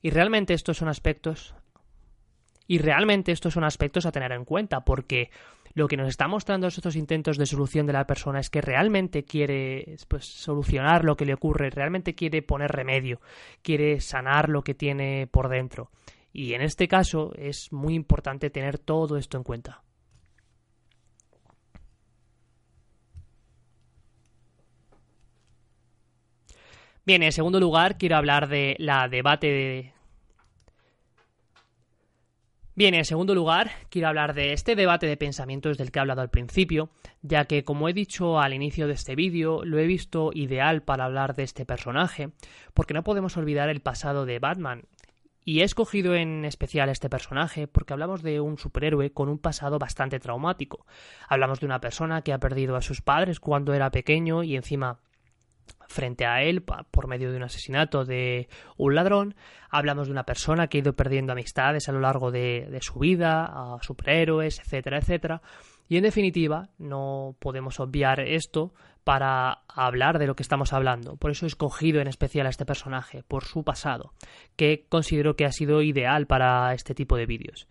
Y 0.00 0.10
realmente 0.10 0.54
estos 0.54 0.78
son 0.78 0.88
aspectos... 0.88 1.54
Y 2.68 2.78
realmente 2.78 3.32
estos 3.32 3.52
son 3.52 3.64
aspectos 3.64 4.06
a 4.06 4.12
tener 4.12 4.32
en 4.32 4.44
cuenta 4.44 4.80
porque 4.82 5.30
lo 5.74 5.88
que 5.88 5.96
nos 5.96 6.08
está 6.08 6.28
mostrando 6.28 6.66
estos 6.66 6.96
intentos 6.96 7.38
de 7.38 7.46
solución 7.46 7.86
de 7.86 7.92
la 7.92 8.06
persona 8.06 8.40
es 8.40 8.50
que 8.50 8.60
realmente 8.60 9.24
quiere 9.24 9.96
pues, 10.08 10.26
solucionar 10.26 11.04
lo 11.04 11.16
que 11.16 11.24
le 11.24 11.34
ocurre, 11.34 11.70
realmente 11.70 12.14
quiere 12.14 12.42
poner 12.42 12.70
remedio, 12.70 13.20
quiere 13.62 14.00
sanar 14.00 14.48
lo 14.48 14.62
que 14.62 14.74
tiene 14.74 15.26
por 15.26 15.48
dentro. 15.48 15.90
Y 16.32 16.54
en 16.54 16.62
este 16.62 16.88
caso 16.88 17.32
es 17.36 17.72
muy 17.72 17.94
importante 17.94 18.50
tener 18.50 18.78
todo 18.78 19.16
esto 19.16 19.36
en 19.36 19.44
cuenta. 19.44 19.82
Bien, 27.04 27.22
en 27.24 27.32
segundo 27.32 27.58
lugar 27.58 27.98
quiero 27.98 28.16
hablar 28.16 28.48
de 28.48 28.76
la 28.78 29.08
debate 29.08 29.48
de, 29.48 29.92
Bien, 32.74 32.94
en 32.94 33.04
segundo 33.04 33.34
lugar, 33.34 33.70
quiero 33.90 34.08
hablar 34.08 34.32
de 34.32 34.54
este 34.54 34.74
debate 34.74 35.06
de 35.06 35.18
pensamientos 35.18 35.76
del 35.76 35.92
que 35.92 35.98
he 35.98 36.00
hablado 36.00 36.22
al 36.22 36.30
principio, 36.30 36.88
ya 37.20 37.44
que, 37.44 37.64
como 37.64 37.86
he 37.86 37.92
dicho 37.92 38.40
al 38.40 38.54
inicio 38.54 38.86
de 38.86 38.94
este 38.94 39.14
vídeo, 39.14 39.62
lo 39.62 39.78
he 39.78 39.86
visto 39.86 40.30
ideal 40.32 40.82
para 40.82 41.04
hablar 41.04 41.34
de 41.34 41.42
este 41.42 41.66
personaje, 41.66 42.30
porque 42.72 42.94
no 42.94 43.04
podemos 43.04 43.36
olvidar 43.36 43.68
el 43.68 43.82
pasado 43.82 44.24
de 44.24 44.38
Batman. 44.38 44.84
Y 45.44 45.60
he 45.60 45.64
escogido 45.64 46.14
en 46.14 46.46
especial 46.46 46.88
este 46.88 47.10
personaje 47.10 47.66
porque 47.66 47.92
hablamos 47.92 48.22
de 48.22 48.40
un 48.40 48.56
superhéroe 48.56 49.12
con 49.12 49.28
un 49.28 49.38
pasado 49.38 49.78
bastante 49.78 50.18
traumático. 50.18 50.86
Hablamos 51.28 51.60
de 51.60 51.66
una 51.66 51.80
persona 51.80 52.22
que 52.22 52.32
ha 52.32 52.38
perdido 52.38 52.76
a 52.76 52.80
sus 52.80 53.02
padres 53.02 53.38
cuando 53.38 53.74
era 53.74 53.90
pequeño 53.90 54.44
y 54.44 54.56
encima 54.56 54.98
frente 55.92 56.26
a 56.26 56.42
él 56.42 56.62
por 56.62 57.06
medio 57.06 57.30
de 57.30 57.36
un 57.36 57.44
asesinato 57.44 58.04
de 58.04 58.48
un 58.76 58.94
ladrón. 58.94 59.34
Hablamos 59.70 60.08
de 60.08 60.12
una 60.12 60.24
persona 60.24 60.66
que 60.66 60.78
ha 60.78 60.80
ido 60.80 60.94
perdiendo 60.94 61.32
amistades 61.32 61.88
a 61.88 61.92
lo 61.92 62.00
largo 62.00 62.30
de, 62.30 62.78
su 62.80 62.98
vida, 62.98 63.44
a 63.44 63.78
superhéroes, 63.82 64.58
etcétera, 64.58 64.98
etcétera. 64.98 65.42
Y 65.88 65.96
en 65.96 66.02
definitiva, 66.02 66.70
no 66.78 67.36
podemos 67.38 67.78
obviar 67.78 68.20
esto 68.20 68.72
para 69.04 69.62
hablar 69.68 70.18
de 70.18 70.26
lo 70.26 70.34
que 70.34 70.42
estamos 70.42 70.72
hablando. 70.72 71.16
Por 71.16 71.30
eso 71.30 71.46
he 71.46 71.48
escogido 71.48 72.00
en 72.00 72.08
especial 72.08 72.46
a 72.46 72.50
este 72.50 72.64
personaje, 72.64 73.22
por 73.26 73.44
su 73.44 73.64
pasado, 73.64 74.12
que 74.56 74.86
considero 74.88 75.36
que 75.36 75.44
ha 75.44 75.52
sido 75.52 75.82
ideal 75.82 76.26
para 76.26 76.72
este 76.74 76.94
tipo 76.94 77.16
de 77.16 77.26
vídeos. 77.26 77.68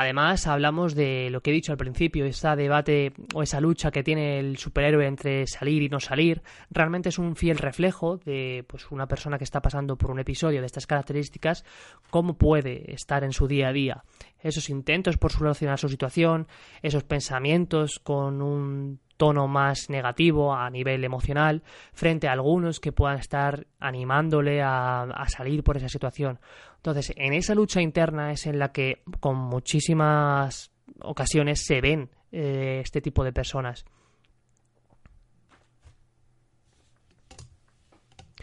Además, 0.00 0.46
hablamos 0.46 0.94
de 0.94 1.28
lo 1.28 1.40
que 1.40 1.50
he 1.50 1.52
dicho 1.52 1.72
al 1.72 1.78
principio, 1.78 2.24
ese 2.24 2.54
debate 2.54 3.12
o 3.34 3.42
esa 3.42 3.60
lucha 3.60 3.90
que 3.90 4.04
tiene 4.04 4.38
el 4.38 4.56
superhéroe 4.56 5.04
entre 5.04 5.44
salir 5.48 5.82
y 5.82 5.88
no 5.88 5.98
salir, 5.98 6.40
realmente 6.70 7.08
es 7.08 7.18
un 7.18 7.34
fiel 7.34 7.58
reflejo 7.58 8.16
de 8.18 8.64
pues, 8.68 8.92
una 8.92 9.08
persona 9.08 9.38
que 9.38 9.44
está 9.44 9.60
pasando 9.60 9.98
por 9.98 10.12
un 10.12 10.20
episodio 10.20 10.60
de 10.60 10.66
estas 10.66 10.86
características, 10.86 11.64
cómo 12.10 12.34
puede 12.34 12.94
estar 12.94 13.24
en 13.24 13.32
su 13.32 13.48
día 13.48 13.70
a 13.70 13.72
día. 13.72 14.04
Esos 14.40 14.70
intentos 14.70 15.16
por 15.16 15.32
solucionar 15.32 15.80
su 15.80 15.88
situación, 15.88 16.46
esos 16.80 17.02
pensamientos 17.02 17.98
con 17.98 18.40
un 18.40 19.00
tono 19.18 19.48
más 19.48 19.90
negativo 19.90 20.54
a 20.54 20.70
nivel 20.70 21.04
emocional 21.04 21.62
frente 21.92 22.28
a 22.28 22.32
algunos 22.32 22.80
que 22.80 22.92
puedan 22.92 23.18
estar 23.18 23.66
animándole 23.78 24.62
a, 24.62 25.06
salir 25.26 25.62
por 25.62 25.76
esa 25.76 25.88
situación. 25.88 26.38
Entonces, 26.78 27.12
en 27.16 27.34
esa 27.34 27.54
lucha 27.54 27.80
interna 27.80 28.32
es 28.32 28.46
en 28.46 28.58
la 28.58 28.72
que 28.72 29.02
con 29.20 29.36
muchísimas 29.36 30.70
ocasiones 31.00 31.64
se 31.64 31.80
ven 31.80 32.10
eh, 32.32 32.80
este 32.82 33.00
tipo 33.00 33.24
de 33.24 33.32
personas. 33.32 33.84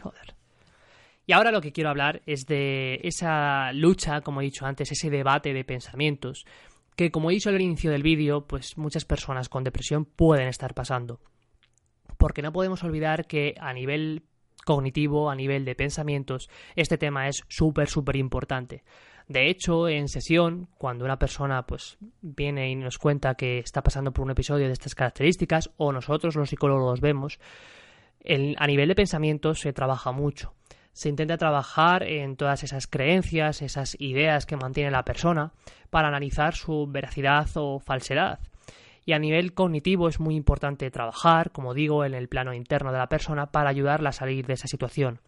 Joder. 0.01 0.35
Y 1.25 1.33
ahora 1.33 1.51
lo 1.51 1.61
que 1.61 1.71
quiero 1.71 1.89
hablar 1.89 2.21
es 2.25 2.45
de 2.45 2.99
esa 3.03 3.71
lucha, 3.73 4.21
como 4.21 4.41
he 4.41 4.45
dicho 4.45 4.65
antes, 4.65 4.91
ese 4.91 5.09
debate 5.09 5.53
de 5.53 5.63
pensamientos 5.63 6.45
que 6.95 7.11
como 7.11 7.29
he 7.29 7.33
dicho 7.33 7.49
al 7.49 7.61
inicio 7.61 7.91
del 7.91 8.03
vídeo, 8.03 8.47
pues 8.47 8.77
muchas 8.77 9.05
personas 9.05 9.49
con 9.49 9.63
depresión 9.63 10.05
pueden 10.05 10.47
estar 10.47 10.73
pasando. 10.73 11.19
Porque 12.17 12.41
no 12.41 12.53
podemos 12.53 12.83
olvidar 12.83 13.27
que 13.27 13.55
a 13.59 13.73
nivel 13.73 14.23
cognitivo, 14.65 15.29
a 15.29 15.35
nivel 15.35 15.63
de 15.63 15.75
pensamientos, 15.75 16.49
este 16.75 16.97
tema 16.97 17.29
es 17.29 17.43
súper, 17.47 17.87
súper 17.87 18.17
importante. 18.17 18.83
De 19.29 19.49
hecho, 19.49 19.87
en 19.87 20.09
sesión, 20.09 20.67
cuando 20.77 21.05
una 21.05 21.17
persona 21.17 21.65
pues 21.65 21.97
viene 22.21 22.69
y 22.69 22.75
nos 22.75 22.97
cuenta 22.97 23.35
que 23.35 23.59
está 23.59 23.81
pasando 23.81 24.11
por 24.11 24.25
un 24.25 24.31
episodio 24.31 24.67
de 24.67 24.73
estas 24.73 24.93
características, 24.93 25.71
o 25.77 25.93
nosotros 25.93 26.35
los 26.35 26.49
psicólogos 26.49 26.99
vemos, 26.99 27.39
a 28.57 28.67
nivel 28.67 28.89
de 28.89 28.95
pensamientos 28.95 29.61
se 29.61 29.71
trabaja 29.71 30.11
mucho 30.11 30.53
se 30.95 31.09
intenta 31.09 31.37
trabajar 31.37 32.03
en 32.03 32.37
todas 32.37 32.63
esas 32.63 32.87
creencias, 32.87 33.61
esas 33.61 33.97
ideas 33.99 34.45
que 34.45 34.55
mantiene 34.55 34.91
la 34.91 35.03
persona, 35.03 35.51
para 35.89 36.07
analizar 36.07 36.55
su 36.55 36.87
veracidad 36.87 37.49
o 37.55 37.79
falsedad. 37.79 38.39
Y 39.05 39.13
a 39.13 39.19
nivel 39.19 39.53
cognitivo 39.53 40.09
es 40.09 40.19
muy 40.19 40.35
importante 40.35 40.89
trabajar, 40.91 41.51
como 41.51 41.73
digo, 41.73 42.05
en 42.05 42.13
el 42.15 42.27
plano 42.27 42.53
interno 42.53 42.91
de 42.91 42.97
la 42.97 43.09
persona 43.09 43.51
para 43.51 43.69
ayudarla 43.69 44.09
a 44.09 44.13
salir 44.13 44.47
de 44.47 44.53
esa 44.53 44.67
situación. 44.67 45.21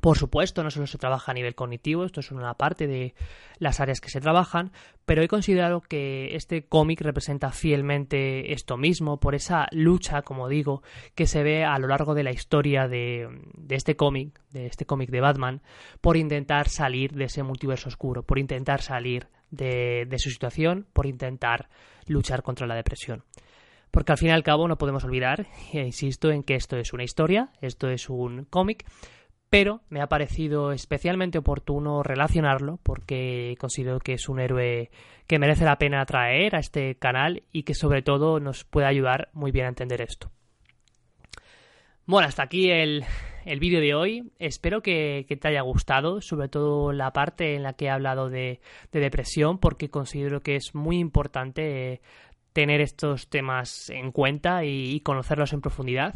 Por 0.00 0.16
supuesto, 0.16 0.62
no 0.62 0.70
solo 0.70 0.86
se 0.86 0.98
trabaja 0.98 1.32
a 1.32 1.34
nivel 1.34 1.54
cognitivo, 1.54 2.04
esto 2.04 2.20
es 2.20 2.30
una 2.30 2.54
parte 2.54 2.86
de 2.86 3.14
las 3.58 3.80
áreas 3.80 4.00
que 4.00 4.10
se 4.10 4.20
trabajan, 4.20 4.70
pero 5.06 5.22
he 5.22 5.28
considerado 5.28 5.80
que 5.80 6.36
este 6.36 6.66
cómic 6.66 7.00
representa 7.00 7.50
fielmente 7.50 8.52
esto 8.52 8.76
mismo, 8.76 9.18
por 9.18 9.34
esa 9.34 9.66
lucha, 9.72 10.22
como 10.22 10.48
digo, 10.48 10.82
que 11.14 11.26
se 11.26 11.42
ve 11.42 11.64
a 11.64 11.78
lo 11.78 11.88
largo 11.88 12.14
de 12.14 12.22
la 12.22 12.30
historia 12.30 12.86
de, 12.86 13.28
este 13.70 13.96
cómic, 13.96 14.40
de 14.50 14.66
este 14.66 14.84
cómic 14.84 15.10
de 15.10 15.20
Batman, 15.20 15.62
por 16.00 16.16
intentar 16.16 16.68
salir 16.68 17.12
de 17.12 17.24
ese 17.24 17.42
multiverso 17.42 17.88
oscuro, 17.88 18.22
por 18.22 18.38
intentar 18.38 18.82
salir 18.82 19.26
de, 19.50 20.06
su 20.18 20.30
situación, 20.30 20.86
por 20.92 21.06
intentar 21.06 21.70
luchar 22.08 22.42
contra 22.42 22.66
la 22.66 22.74
depresión 22.74 23.24
porque 23.90 24.12
al 24.12 24.18
fin 24.18 24.28
y 24.28 24.32
al 24.32 24.42
cabo 24.42 24.68
no 24.68 24.78
podemos 24.78 25.04
olvidar, 25.04 25.46
e 25.72 25.80
insisto 25.80 26.30
en 26.30 26.42
que 26.42 26.54
esto 26.54 26.76
es 26.76 26.92
una 26.92 27.04
historia, 27.04 27.50
esto 27.60 27.88
es 27.88 28.08
un 28.08 28.44
cómic, 28.44 28.84
pero 29.50 29.80
me 29.88 30.02
ha 30.02 30.08
parecido 30.08 30.72
especialmente 30.72 31.38
oportuno 31.38 32.02
relacionarlo 32.02 32.78
porque 32.82 33.56
considero 33.58 33.98
que 33.98 34.12
es 34.12 34.28
un 34.28 34.40
héroe 34.40 34.90
que 35.26 35.38
merece 35.38 35.64
la 35.64 35.78
pena 35.78 36.04
traer 36.04 36.54
a 36.54 36.58
este 36.58 36.96
canal 36.96 37.44
y 37.50 37.62
que 37.62 37.74
sobre 37.74 38.02
todo 38.02 38.40
nos 38.40 38.64
puede 38.64 38.86
ayudar 38.86 39.30
muy 39.32 39.50
bien 39.50 39.66
a 39.66 39.70
entender 39.70 40.02
esto. 40.02 40.30
Bueno, 42.04 42.28
hasta 42.28 42.42
aquí 42.42 42.70
el, 42.70 43.04
vídeo 43.58 43.80
de 43.80 43.94
hoy. 43.94 44.30
Espero 44.38 44.82
que, 44.82 45.24
te 45.40 45.48
haya 45.48 45.62
gustado, 45.62 46.20
sobre 46.20 46.48
todo 46.48 46.92
la 46.92 47.12
parte 47.12 47.54
en 47.54 47.62
la 47.62 47.72
que 47.72 47.86
he 47.86 47.90
hablado 47.90 48.28
de, 48.28 48.60
depresión, 48.92 49.58
porque 49.58 49.88
considero 49.88 50.42
que 50.42 50.56
es 50.56 50.74
muy 50.74 50.98
importante 50.98 51.92
eh, 51.92 52.00
tener 52.52 52.80
estos 52.80 53.28
temas 53.28 53.88
en 53.90 54.12
cuenta 54.12 54.64
y 54.64 55.00
conocerlos 55.00 55.52
en 55.54 55.62
profundidad. 55.62 56.14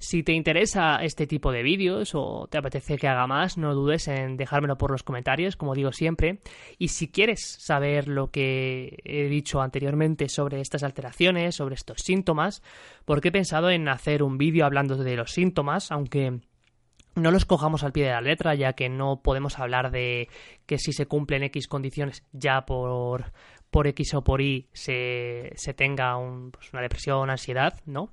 Si 0.00 0.22
te 0.22 0.32
interesa 0.32 0.98
este 1.02 1.26
tipo 1.26 1.50
de 1.50 1.64
vídeos 1.64 2.14
o 2.14 2.46
te 2.48 2.56
apetece 2.56 2.96
que 2.98 3.08
haga 3.08 3.26
más, 3.26 3.58
no 3.58 3.74
dudes 3.74 4.06
en 4.06 4.36
dejármelo 4.36 4.78
por 4.78 4.92
los 4.92 5.02
comentarios, 5.02 5.56
como 5.56 5.74
digo 5.74 5.90
siempre. 5.90 6.38
Y 6.78 6.88
si 6.88 7.08
quieres 7.08 7.40
saber 7.58 8.06
lo 8.06 8.30
que 8.30 9.00
he 9.04 9.24
dicho 9.24 9.60
anteriormente 9.60 10.28
sobre 10.28 10.60
estas 10.60 10.84
alteraciones, 10.84 11.56
sobre 11.56 11.74
estos 11.74 12.00
síntomas, 12.00 12.62
porque 13.04 13.28
he 13.28 13.32
pensado 13.32 13.70
en 13.70 13.88
hacer 13.88 14.22
un 14.22 14.38
vídeo 14.38 14.66
hablando 14.66 14.96
de 14.96 15.16
los 15.16 15.32
síntomas, 15.32 15.90
aunque 15.90 16.38
no 17.14 17.30
los 17.30 17.44
cojamos 17.44 17.82
al 17.84 17.92
pie 17.92 18.04
de 18.04 18.10
la 18.10 18.20
letra, 18.20 18.54
ya 18.54 18.72
que 18.74 18.88
no 18.88 19.20
podemos 19.22 19.58
hablar 19.58 19.90
de 19.90 20.28
que 20.66 20.78
si 20.78 20.92
se 20.92 21.06
cumplen 21.06 21.42
X 21.44 21.68
condiciones 21.68 22.24
ya 22.32 22.64
por, 22.64 23.32
por 23.70 23.86
X 23.86 24.14
o 24.14 24.22
por 24.22 24.40
Y 24.40 24.68
se, 24.72 25.52
se 25.56 25.74
tenga 25.74 26.16
pues 26.50 26.72
una 26.72 26.82
depresión, 26.82 27.30
ansiedad, 27.30 27.80
¿no? 27.86 28.10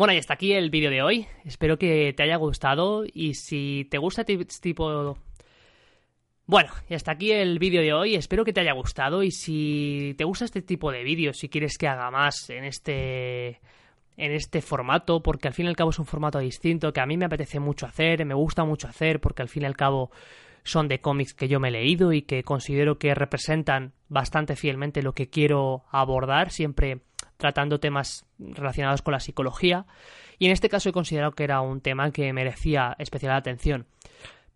Bueno, 0.00 0.14
y 0.14 0.16
hasta 0.16 0.32
aquí 0.32 0.54
el 0.54 0.70
vídeo 0.70 0.90
de 0.90 1.02
hoy. 1.02 1.26
Espero 1.44 1.76
que 1.76 2.14
te 2.16 2.22
haya 2.22 2.36
gustado 2.36 3.04
y 3.04 3.34
si 3.34 3.86
te 3.90 3.98
gusta 3.98 4.22
este 4.22 4.46
tipo... 4.62 5.18
Bueno, 6.46 6.72
y 6.88 6.94
hasta 6.94 7.12
aquí 7.12 7.32
el 7.32 7.58
vídeo 7.58 7.82
de 7.82 7.92
hoy. 7.92 8.14
Espero 8.14 8.42
que 8.42 8.54
te 8.54 8.62
haya 8.62 8.72
gustado 8.72 9.22
y 9.22 9.30
si 9.30 10.14
te 10.16 10.24
gusta 10.24 10.46
este 10.46 10.62
tipo 10.62 10.90
de 10.90 11.04
vídeos, 11.04 11.36
si 11.36 11.50
quieres 11.50 11.76
que 11.76 11.86
haga 11.86 12.10
más 12.10 12.48
en 12.48 12.64
este 12.64 13.60
en 14.20 14.32
este 14.32 14.60
formato, 14.60 15.22
porque 15.22 15.48
al 15.48 15.54
fin 15.54 15.66
y 15.66 15.68
al 15.68 15.76
cabo 15.76 15.90
es 15.90 15.98
un 15.98 16.06
formato 16.06 16.38
distinto 16.38 16.92
que 16.92 17.00
a 17.00 17.06
mí 17.06 17.16
me 17.16 17.24
apetece 17.24 17.58
mucho 17.58 17.86
hacer, 17.86 18.24
me 18.24 18.34
gusta 18.34 18.64
mucho 18.64 18.86
hacer, 18.86 19.20
porque 19.20 19.42
al 19.42 19.48
fin 19.48 19.62
y 19.62 19.66
al 19.66 19.76
cabo 19.76 20.10
son 20.62 20.88
de 20.88 21.00
cómics 21.00 21.34
que 21.34 21.48
yo 21.48 21.58
me 21.58 21.68
he 21.68 21.72
leído 21.72 22.12
y 22.12 22.22
que 22.22 22.42
considero 22.42 22.98
que 22.98 23.14
representan 23.14 23.92
bastante 24.08 24.56
fielmente 24.56 25.02
lo 25.02 25.14
que 25.14 25.30
quiero 25.30 25.84
abordar, 25.90 26.50
siempre 26.50 27.00
tratando 27.38 27.80
temas 27.80 28.26
relacionados 28.38 29.00
con 29.02 29.12
la 29.12 29.20
psicología, 29.20 29.86
y 30.38 30.46
en 30.46 30.52
este 30.52 30.68
caso 30.68 30.90
he 30.90 30.92
considerado 30.92 31.32
que 31.32 31.44
era 31.44 31.60
un 31.62 31.80
tema 31.80 32.10
que 32.10 32.32
merecía 32.32 32.94
especial 32.98 33.32
atención. 33.32 33.86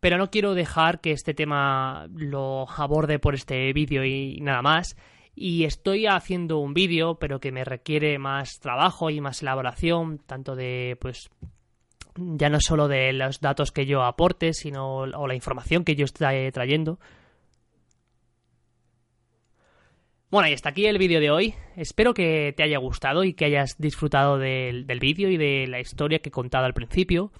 Pero 0.01 0.19
no 0.19 0.31
quiero 0.31 0.55
dejar 0.55 1.01
que 1.01 1.13
este 1.13 1.33
tema 1.33 2.07
lo 2.15 2.67
aborde 2.69 3.19
por 3.19 3.35
este 3.35 3.73
vídeo 3.73 4.05
y 4.05 4.39
nada 4.43 4.61
más. 4.61 4.97
Y 5.35 5.65
estoy 5.65 6.07
haciendo 6.07 6.59
un 6.59 6.75
vídeo, 6.75 7.17
pero 7.17 7.41
que 7.41 7.53
me 7.53 7.65
requiere 7.65 8.19
más 8.19 8.61
trabajo 8.61 9.11
y 9.11 9.21
más 9.21 9.43
elaboración, 9.43 10.19
tanto 10.19 10.55
de, 10.55 10.97
pues, 11.01 11.31
ya 12.17 12.49
no 12.49 12.61
solo 12.61 12.87
de 12.87 13.13
los 13.13 13.41
datos 13.41 13.73
que 13.73 13.87
yo 13.87 14.03
aporte, 14.03 14.53
sino 14.53 14.99
o 14.99 15.27
la 15.27 15.35
información 15.35 15.85
que 15.85 15.97
yo 15.97 16.05
estoy 16.05 16.51
trayendo, 16.53 16.99
Bueno, 20.35 20.49
y 20.49 20.53
hasta 20.53 20.71
aquí 20.71 20.85
el 20.87 20.99
vídeo 20.99 21.21
de 21.21 21.31
hoy. 21.31 21.55
Espero 21.77 22.13
que 22.13 22.53
te 22.57 22.65
haya 22.65 22.79
gustado 22.79 23.23
y 23.23 23.35
que 23.35 23.45
hayas 23.45 23.79
disfrutado 23.79 24.37
del, 24.37 24.85
vídeo 24.99 25.31
y 25.31 25.37
de 25.37 25.69
la 25.69 25.79
historia 25.79 26.19
que 26.19 26.31
he 26.31 26.33
contado 26.33 26.65
al 26.67 26.75
principio. 26.75 27.31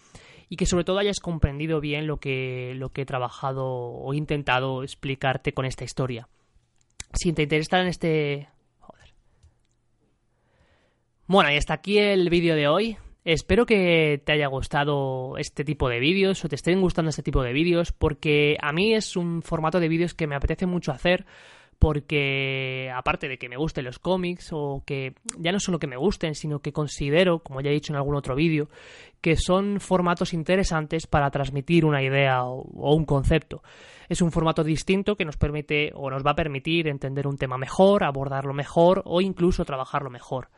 Y 0.49 0.55
que 0.55 0.65
sobre 0.65 0.85
todo 0.85 1.01
hayas 1.01 1.19
comprendido 1.19 1.81
bien 1.81 2.07
lo 2.07 2.19
que, 2.19 2.75
lo 2.77 2.91
que 2.91 3.03
he 3.03 3.05
trabajado 3.05 3.67
o 3.67 4.15
intentado 4.15 4.85
explicarte 4.85 5.53
con 5.53 5.65
esta 5.65 5.83
historia. 5.83 6.29
Si 7.15 7.33
te 7.33 7.43
interesa 7.43 7.81
en 7.81 7.87
este... 7.87 8.49
Joder. 8.81 9.15
Bueno, 11.27 11.51
y 11.53 11.57
hasta 11.57 11.75
aquí 11.75 11.99
el 11.99 12.29
vídeo 12.29 12.55
de 12.55 12.69
hoy. 12.69 12.97
Espero 13.25 13.65
que 13.65 14.21
te 14.25 14.33
haya 14.33 14.49
gustado 14.49 15.39
este 15.39 15.65
tipo 15.65 15.89
de 15.89 15.99
vídeos 15.99 16.45
o 16.45 16.49
te 16.49 16.57
estén 16.57 16.83
gustando 16.83 17.09
este 17.09 17.23
tipo 17.23 17.43
de 17.43 17.55
vídeos 17.55 17.91
porque 17.91 18.59
a 18.61 18.73
mí 18.73 18.93
es 18.93 19.17
un 19.17 19.41
formato 19.41 19.81
de 19.81 19.89
vídeos 19.89 20.13
que 20.13 20.27
me 20.27 20.35
apetece 20.35 20.67
mucho 20.67 20.93
hacer 20.93 21.25
porque 21.85 22.91
aparte 22.97 23.29
de 23.29 23.37
que 23.37 23.51
me 23.51 23.59
gusten 23.59 23.85
los 23.85 23.99
cómics 23.99 24.49
o 24.53 24.83
que 24.87 25.17
ya 25.37 25.53
no 25.53 25.61
solo 25.61 25.79
que 25.79 25.87
me 25.87 25.99
gusten, 25.99 26.35
sino 26.35 26.61
que 26.61 26.73
considero, 26.73 27.41
como 27.41 27.61
ya 27.61 27.69
he 27.69 27.75
dicho 27.75 27.93
en 27.93 27.99
algún 27.99 28.15
otro 28.15 28.35
vídeo, 28.35 28.71
que 29.21 29.37
son 29.37 29.81
formatos 29.81 30.33
interesantes 30.33 31.07
para 31.07 31.31
transmitir 31.31 31.85
una 31.85 32.03
idea 32.03 32.43
o, 32.43 32.95
un 32.95 33.05
concepto. 33.05 33.63
Es 34.09 34.23
un 34.23 34.33
formato 34.33 34.65
distinto 34.65 35.15
que 35.15 35.27
nos 35.27 35.37
permite 35.37 35.91
o 35.95 36.09
nos 36.09 36.25
va 36.25 36.31
a 36.31 36.37
permitir 36.37 36.89
entender 36.89 37.27
un 37.27 37.37
tema 37.37 37.59
mejor, 37.59 38.03
abordarlo 38.03 38.55
mejor 38.55 39.03
o 39.05 39.21
incluso 39.21 39.67
trabajarlo 39.67 40.09
mejor. 40.09 40.49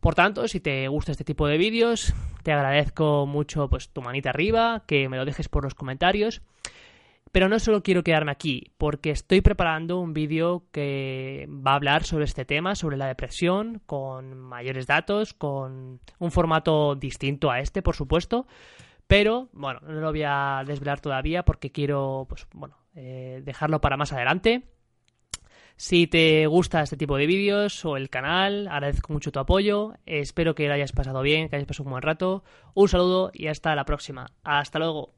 Por 0.00 0.16
tanto, 0.16 0.48
si 0.48 0.58
te 0.58 0.88
gusta 0.88 1.12
este 1.12 1.22
tipo 1.22 1.46
de 1.46 1.56
vídeos, 1.56 2.12
te 2.42 2.50
agradezco 2.50 3.26
mucho 3.26 3.68
pues 3.68 3.90
tu 3.90 4.02
manita 4.02 4.30
arriba, 4.30 4.82
que 4.88 5.08
me 5.08 5.18
lo 5.18 5.24
dejes 5.24 5.48
por 5.48 5.62
los 5.62 5.74
comentarios 5.74 6.42
pero 7.32 7.48
no 7.48 7.58
solo 7.58 7.82
quiero 7.82 8.02
quedarme 8.02 8.32
aquí, 8.32 8.72
porque 8.78 9.10
estoy 9.10 9.40
preparando 9.40 9.98
un 9.98 10.12
vídeo 10.12 10.64
que 10.72 11.48
va 11.48 11.72
a 11.72 11.76
hablar 11.76 12.04
sobre 12.04 12.24
este 12.24 12.44
tema, 12.44 12.74
sobre 12.74 12.96
la 12.96 13.06
depresión, 13.06 13.80
con 13.86 14.36
mayores 14.38 14.86
datos, 14.86 15.34
con 15.34 16.00
un 16.18 16.30
formato 16.30 16.94
distinto 16.94 17.50
a 17.50 17.60
este, 17.60 17.82
por 17.82 17.94
supuesto. 17.94 18.46
Pero, 19.06 19.48
bueno, 19.52 19.80
no 19.82 20.00
lo 20.00 20.10
voy 20.10 20.22
a 20.24 20.62
desvelar 20.66 21.00
todavía 21.00 21.42
porque 21.44 21.72
quiero, 21.72 22.26
pues, 22.28 22.46
bueno, 22.52 22.76
eh, 22.94 23.40
dejarlo 23.44 23.80
para 23.80 23.96
más 23.96 24.12
adelante. 24.12 24.64
Si 25.76 26.08
te 26.08 26.46
gusta 26.48 26.82
este 26.82 26.96
tipo 26.96 27.16
de 27.16 27.26
vídeos 27.26 27.84
o 27.84 27.96
el 27.96 28.10
canal, 28.10 28.66
agradezco 28.66 29.12
mucho 29.12 29.30
tu 29.30 29.38
apoyo. 29.38 29.94
Espero 30.06 30.54
que 30.54 30.66
lo 30.66 30.74
hayas 30.74 30.92
pasado 30.92 31.22
bien, 31.22 31.48
que 31.48 31.56
hayas 31.56 31.68
pasado 31.68 31.84
un 31.84 31.92
buen 31.92 32.02
rato. 32.02 32.42
Un 32.74 32.88
saludo 32.88 33.30
y 33.32 33.46
hasta 33.46 33.74
la 33.76 33.84
próxima. 33.84 34.32
Hasta 34.42 34.80
luego. 34.80 35.17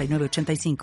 85 0.07 0.77